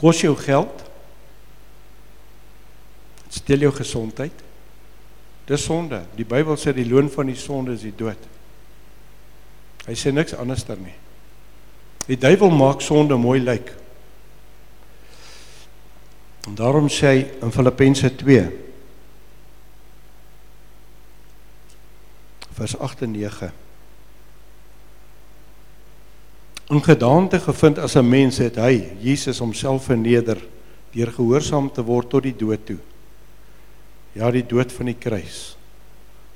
Kos 0.01 0.21
jou 0.21 0.35
geld. 0.37 0.83
Steel 3.33 3.65
jou 3.67 3.73
gesondheid. 3.75 4.43
Dis 5.49 5.65
sonde. 5.65 6.03
Die 6.17 6.27
Bybel 6.29 6.59
sê 6.61 6.75
die 6.77 6.89
loon 6.89 7.09
van 7.13 7.31
die 7.31 7.39
sonde 7.39 7.77
is 7.77 7.85
die 7.87 7.95
dood. 7.97 8.21
Hy 9.85 9.97
sê 9.99 10.13
niks 10.13 10.37
anderster 10.37 10.81
nie. 10.81 10.97
Die 12.07 12.19
duiwel 12.21 12.51
maak 12.53 12.83
sonde 12.85 13.17
mooi 13.17 13.41
lyk. 13.41 13.73
En 16.45 16.55
daarom 16.59 16.91
sê 16.93 17.07
hy 17.15 17.21
in 17.41 17.53
Filippense 17.53 18.11
2 18.21 18.45
vers 22.55 22.75
8 22.79 23.03
en 23.03 23.15
9 23.17 23.53
In 26.73 26.81
gedaante 26.85 27.41
gevind 27.41 27.79
as 27.79 27.97
'n 27.97 28.09
mens 28.09 28.39
het 28.39 28.57
hy 28.57 28.97
Jesus 29.01 29.39
homself 29.39 29.85
verneder 29.85 30.39
deur 30.93 31.13
gehoorsaam 31.13 31.73
te 31.73 31.83
word 31.83 32.09
tot 32.11 32.23
die 32.23 32.37
dood 32.37 32.67
toe. 32.67 32.79
Ja, 34.13 34.31
die 34.31 34.47
dood 34.47 34.73
van 34.73 34.87
die 34.87 34.99
kruis. 34.99 35.57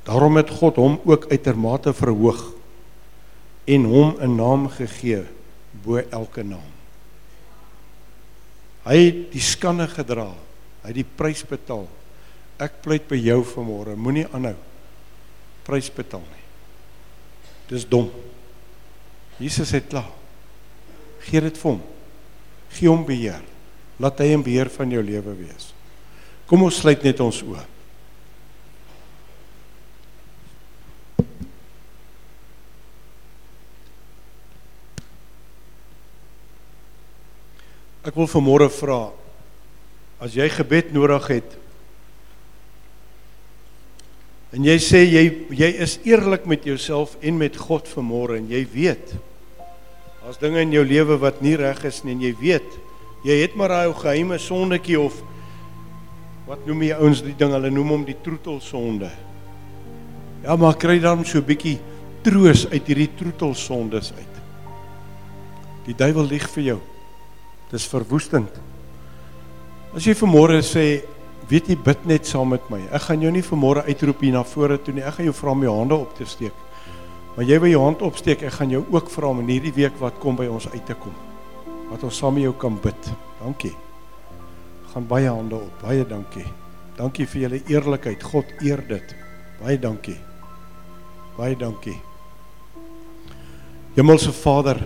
Daarom 0.02 0.36
het 0.36 0.50
God 0.50 0.76
hom 0.76 1.00
ook 1.04 1.30
uitermate 1.30 1.92
verhoog 1.94 2.52
en 3.64 3.84
hom 3.84 4.16
'n 4.20 4.36
naam 4.36 4.68
gegee 4.68 5.24
bo 5.84 6.00
elke 6.00 6.44
naam. 6.46 6.74
Hy 8.88 8.96
het 8.98 9.24
die 9.34 9.44
skande 9.44 9.88
gedra. 9.90 10.30
Hy 10.82 10.90
het 10.90 10.96
die 10.96 11.06
prys 11.06 11.42
betaal. 11.46 11.86
Ek 12.62 12.80
pleit 12.82 13.04
by 13.10 13.18
jou 13.20 13.42
vanmôre, 13.46 13.94
moenie 13.98 14.26
aanhou 14.32 14.56
prys 15.68 15.90
betaal 15.92 16.24
nie. 16.24 16.44
Dis 17.68 17.84
dom. 17.84 18.08
Jesus 19.38 19.74
het 19.76 19.90
klaar. 19.92 20.08
Gee 21.28 21.42
dit 21.44 21.58
vir 21.60 21.74
hom. 21.74 21.82
Gee 22.72 22.88
hom 22.88 23.04
beheer. 23.06 23.42
Laat 24.00 24.22
hy 24.22 24.30
in 24.32 24.44
beheer 24.46 24.70
van 24.72 24.94
jou 24.94 25.02
lewe 25.04 25.34
wees. 25.36 25.72
Kom 26.48 26.64
ons 26.64 26.78
sluit 26.80 27.04
net 27.04 27.20
ons 27.20 27.42
oë. 27.44 27.64
Ek 38.08 38.16
wil 38.16 38.28
vanmôre 38.30 38.70
vra 38.72 39.10
as 40.18 40.32
jy 40.32 40.46
gebed 40.48 40.94
nodig 40.96 41.26
het 41.28 41.56
en 44.56 44.64
jy 44.64 44.76
sê 44.80 45.02
jy 45.04 45.24
jy 45.52 45.68
is 45.84 45.98
eerlik 46.08 46.48
met 46.48 46.64
jouself 46.64 47.18
en 47.20 47.36
met 47.36 47.58
God 47.60 47.90
vanmôre 47.92 48.38
en 48.40 48.48
jy 48.48 48.64
weet 48.72 49.12
as 50.24 50.40
dinge 50.40 50.64
in 50.64 50.72
jou 50.72 50.86
lewe 50.88 51.20
wat 51.20 51.44
nie 51.44 51.52
reg 51.60 51.84
is 51.84 52.00
nie 52.06 52.16
en 52.16 52.24
jy 52.24 52.32
weet 52.40 52.80
jy 53.28 53.38
het 53.42 53.60
maar 53.60 53.76
daai 53.76 53.92
geheime 54.00 54.40
sondetjie 54.40 54.96
of 55.04 55.20
wat 56.48 56.64
noem 56.64 56.88
jy 56.88 56.96
ouens 56.96 57.20
die 57.20 57.36
ding 57.36 57.52
hulle 57.52 57.68
noem 57.68 57.92
hom 57.92 58.04
die 58.08 58.16
troetelsonde. 58.24 59.10
Ja 60.46 60.56
maar 60.56 60.80
kry 60.80 60.96
dan 60.96 61.26
so 61.28 61.38
'n 61.38 61.44
bietjie 61.44 61.78
troos 62.24 62.64
uit 62.72 62.86
hierdie 62.88 63.12
troetelsondes 63.18 64.14
uit. 64.16 64.34
Die 65.84 65.94
duiwel 65.94 66.24
lieg 66.24 66.48
vir 66.48 66.64
jou 66.72 66.80
Dis 67.72 67.86
verwoestend. 67.88 68.60
As 69.96 70.06
jy 70.06 70.14
vanmôre 70.16 70.60
sê, 70.64 71.02
weet 71.48 71.68
jy 71.72 71.76
bid 71.80 72.06
net 72.08 72.28
saam 72.28 72.52
met 72.52 72.64
my. 72.72 72.80
Ek 72.92 73.08
gaan 73.08 73.24
jou 73.24 73.32
nie 73.32 73.44
vanmôre 73.44 73.84
uitroep 73.88 74.24
hier 74.24 74.36
na 74.36 74.44
vore 74.44 74.78
toe 74.80 74.94
nie. 74.96 75.04
Ek 75.04 75.18
gaan 75.18 75.28
jou 75.28 75.36
vra 75.36 75.54
om 75.54 75.64
jou 75.64 75.76
hande 75.78 75.96
op 75.96 76.16
te 76.16 76.26
steek. 76.28 76.64
Maar 77.36 77.46
jy 77.46 77.58
wil 77.62 77.70
jou 77.70 77.82
hand 77.84 78.00
opsteek, 78.02 78.40
ek 78.42 78.56
gaan 78.56 78.72
jou 78.74 78.80
ook 78.90 79.10
vra 79.14 79.28
om 79.30 79.44
in 79.44 79.52
hierdie 79.52 79.74
week 79.76 80.00
wat 80.02 80.16
kom 80.18 80.34
by 80.36 80.48
ons 80.50 80.66
uit 80.72 80.82
te 80.88 80.96
kom. 80.98 81.14
Wat 81.86 82.02
ons 82.04 82.16
saam 82.18 82.34
met 82.34 82.48
jou 82.48 82.54
kan 82.58 82.74
bid. 82.82 83.10
Dankie. 83.38 83.74
Gaan 84.90 85.06
baie 85.06 85.30
hande 85.30 85.60
op. 85.60 85.84
Baie 85.84 86.02
dankie. 86.08 86.46
Dankie 86.98 87.28
vir 87.30 87.44
julle 87.44 87.60
eerlikheid. 87.70 88.26
God 88.26 88.50
eer 88.66 88.82
dit. 88.88 89.14
Baie 89.60 89.78
dankie. 89.78 90.16
Baie 91.36 91.54
dankie. 91.54 91.94
Hemelse 93.94 94.34
Vader, 94.34 94.82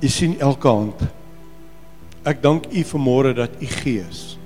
U 0.00 0.08
sien 0.08 0.38
elke 0.40 0.68
hand. 0.68 1.02
Ek 2.24 2.40
dank 2.40 2.70
U 2.72 2.84
vanmôre 2.88 3.34
dat 3.36 3.52
U 3.60 3.66
Gees 3.68 4.38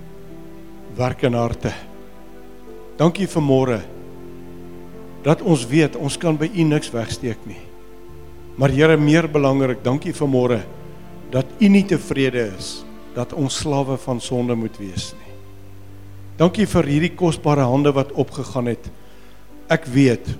werk 0.98 1.22
in 1.26 1.36
harte. 1.38 1.70
Dankie 2.98 3.28
vanmôre 3.30 3.80
dat 5.24 5.42
ons 5.46 5.62
weet 5.70 5.94
ons 5.96 6.18
kan 6.18 6.36
by 6.38 6.50
U 6.50 6.66
niks 6.66 6.90
wegsteek 6.94 7.46
nie. 7.46 7.62
Maar 8.58 8.74
Here, 8.74 8.98
meer 8.98 9.30
belangrik, 9.30 9.82
dankie 9.86 10.14
vanmôre 10.14 10.60
dat 11.30 11.46
U 11.62 11.70
nie 11.70 11.86
tevrede 11.86 12.48
is 12.50 12.82
dat 13.14 13.32
ons 13.34 13.62
slawe 13.62 13.96
van 14.02 14.20
sonde 14.22 14.58
moet 14.58 14.74
wees 14.82 15.12
nie. 15.14 15.34
Dankie 16.38 16.66
vir 16.66 16.90
hierdie 16.90 17.14
kosbare 17.14 17.66
hande 17.70 17.94
wat 17.94 18.10
opgegaan 18.18 18.72
het. 18.74 18.90
Ek 19.70 19.86
weet 19.86 20.34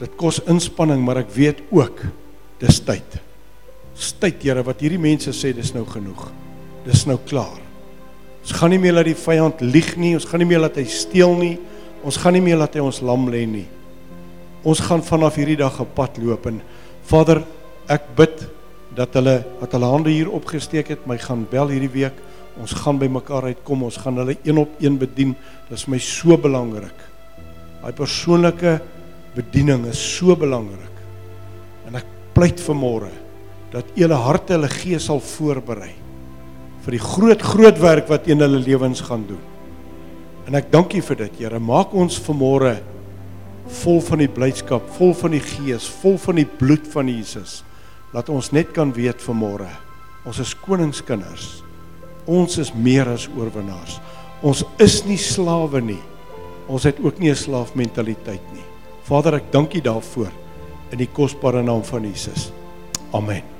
dit 0.00 0.16
kos 0.20 0.42
inspanning, 0.44 1.00
maar 1.00 1.24
ek 1.24 1.32
weet 1.32 1.64
ook 1.72 2.04
dis 2.60 2.84
tyd 2.84 3.24
tyd 4.24 4.42
Here 4.42 4.64
wat 4.64 4.80
hierdie 4.82 5.00
mense 5.00 5.32
sê 5.36 5.52
dis 5.54 5.72
nou 5.74 5.84
genoeg. 5.88 6.26
Dis 6.86 7.04
nou 7.08 7.18
klaar. 7.28 7.60
Ons 8.44 8.52
gaan 8.58 8.74
nie 8.74 8.80
meer 8.80 8.96
laat 8.96 9.08
die 9.08 9.16
vyand 9.16 9.62
lieg 9.64 9.94
nie, 9.96 10.14
ons 10.18 10.26
gaan 10.28 10.42
nie 10.42 10.48
meer 10.48 10.60
laat 10.60 10.76
hy 10.76 10.84
steel 10.90 11.32
nie. 11.38 11.54
Ons 12.04 12.18
gaan 12.20 12.36
nie 12.36 12.42
meer 12.44 12.58
laat 12.60 12.74
hy 12.76 12.82
ons 12.84 13.00
lam 13.00 13.24
lê 13.32 13.44
nie. 13.48 13.64
Ons 14.64 14.82
gaan 14.84 15.00
vanaf 15.04 15.38
hierdie 15.40 15.56
dag 15.56 15.80
'n 15.80 15.88
pad 15.94 16.18
loop 16.18 16.46
en 16.46 16.60
Vader, 17.04 17.42
ek 17.88 18.16
bid 18.16 18.46
dat 18.96 19.14
hulle 19.14 19.44
wat 19.60 19.72
hulle 19.72 19.86
hande 19.86 20.10
hier 20.10 20.30
opgesteek 20.30 20.88
het, 20.88 21.06
my 21.06 21.18
gaan 21.18 21.46
bel 21.50 21.68
hierdie 21.68 21.92
week. 21.92 22.14
Ons 22.60 22.72
gaan 22.72 22.98
by 22.98 23.08
mekaar 23.08 23.44
uitkom. 23.44 23.82
Ons 23.82 23.96
gaan 23.96 24.16
hulle 24.16 24.36
een 24.44 24.58
op 24.58 24.70
een 24.80 24.98
bedien. 24.98 25.34
Dit 25.68 25.78
is 25.78 25.88
my 25.88 25.98
so 25.98 26.36
belangrik. 26.36 26.94
Daai 27.82 27.92
persoonlike 27.92 28.80
bediening 29.34 29.86
is 29.86 29.98
so 29.98 30.36
belangrik. 30.36 30.94
En 31.86 31.96
ek 31.96 32.06
pleit 32.32 32.60
vir 32.60 32.74
môre 32.74 33.23
dat 33.74 33.90
julle 33.98 34.14
harte 34.14 34.54
hulle 34.54 34.70
gees 34.70 35.08
sal 35.10 35.20
voorberei 35.22 35.92
vir 36.84 36.98
die 36.98 37.02
groot 37.02 37.42
groot 37.42 37.78
werk 37.80 38.10
wat 38.12 38.28
in 38.28 38.44
hulle 38.44 38.60
lewens 38.60 39.00
gaan 39.06 39.24
doen. 39.26 39.40
En 40.44 40.58
ek 40.58 40.68
dank 40.72 40.92
U 40.92 41.00
vir 41.00 41.22
dit, 41.22 41.38
Here. 41.40 41.58
Maak 41.58 41.94
ons 41.96 42.18
vanmôre 42.20 42.76
vol 43.80 44.02
van 44.04 44.20
die 44.20 44.28
blydskap, 44.28 44.84
vol 44.98 45.14
van 45.16 45.32
die 45.32 45.40
gees, 45.40 45.86
vol 46.02 46.18
van 46.20 46.36
die 46.42 46.48
bloed 46.48 46.84
van 46.92 47.08
Jesus. 47.08 47.62
Laat 48.12 48.28
ons 48.28 48.52
net 48.52 48.74
kan 48.76 48.92
weet 48.94 49.24
vanmôre, 49.24 49.70
ons 50.28 50.40
is 50.44 50.52
koningskinders. 50.66 51.62
Ons 52.28 52.58
is 52.60 52.70
meer 52.76 53.08
as 53.12 53.26
oorwinnaars. 53.36 53.98
Ons 54.44 54.62
is 54.80 55.02
nie 55.08 55.20
slawe 55.20 55.80
nie. 55.84 56.00
Ons 56.68 56.84
het 56.88 57.00
ook 57.00 57.18
nie 57.20 57.30
'n 57.30 57.36
slaafmentaliteit 57.36 58.44
nie. 58.52 58.64
Vader, 59.04 59.34
ek 59.34 59.52
dank 59.52 59.74
U 59.74 59.80
daarvoor 59.80 60.32
in 60.92 60.98
die 60.98 61.08
kosbare 61.12 61.62
naam 61.62 61.84
van 61.84 62.04
Jesus. 62.04 62.52
Amen. 63.12 63.53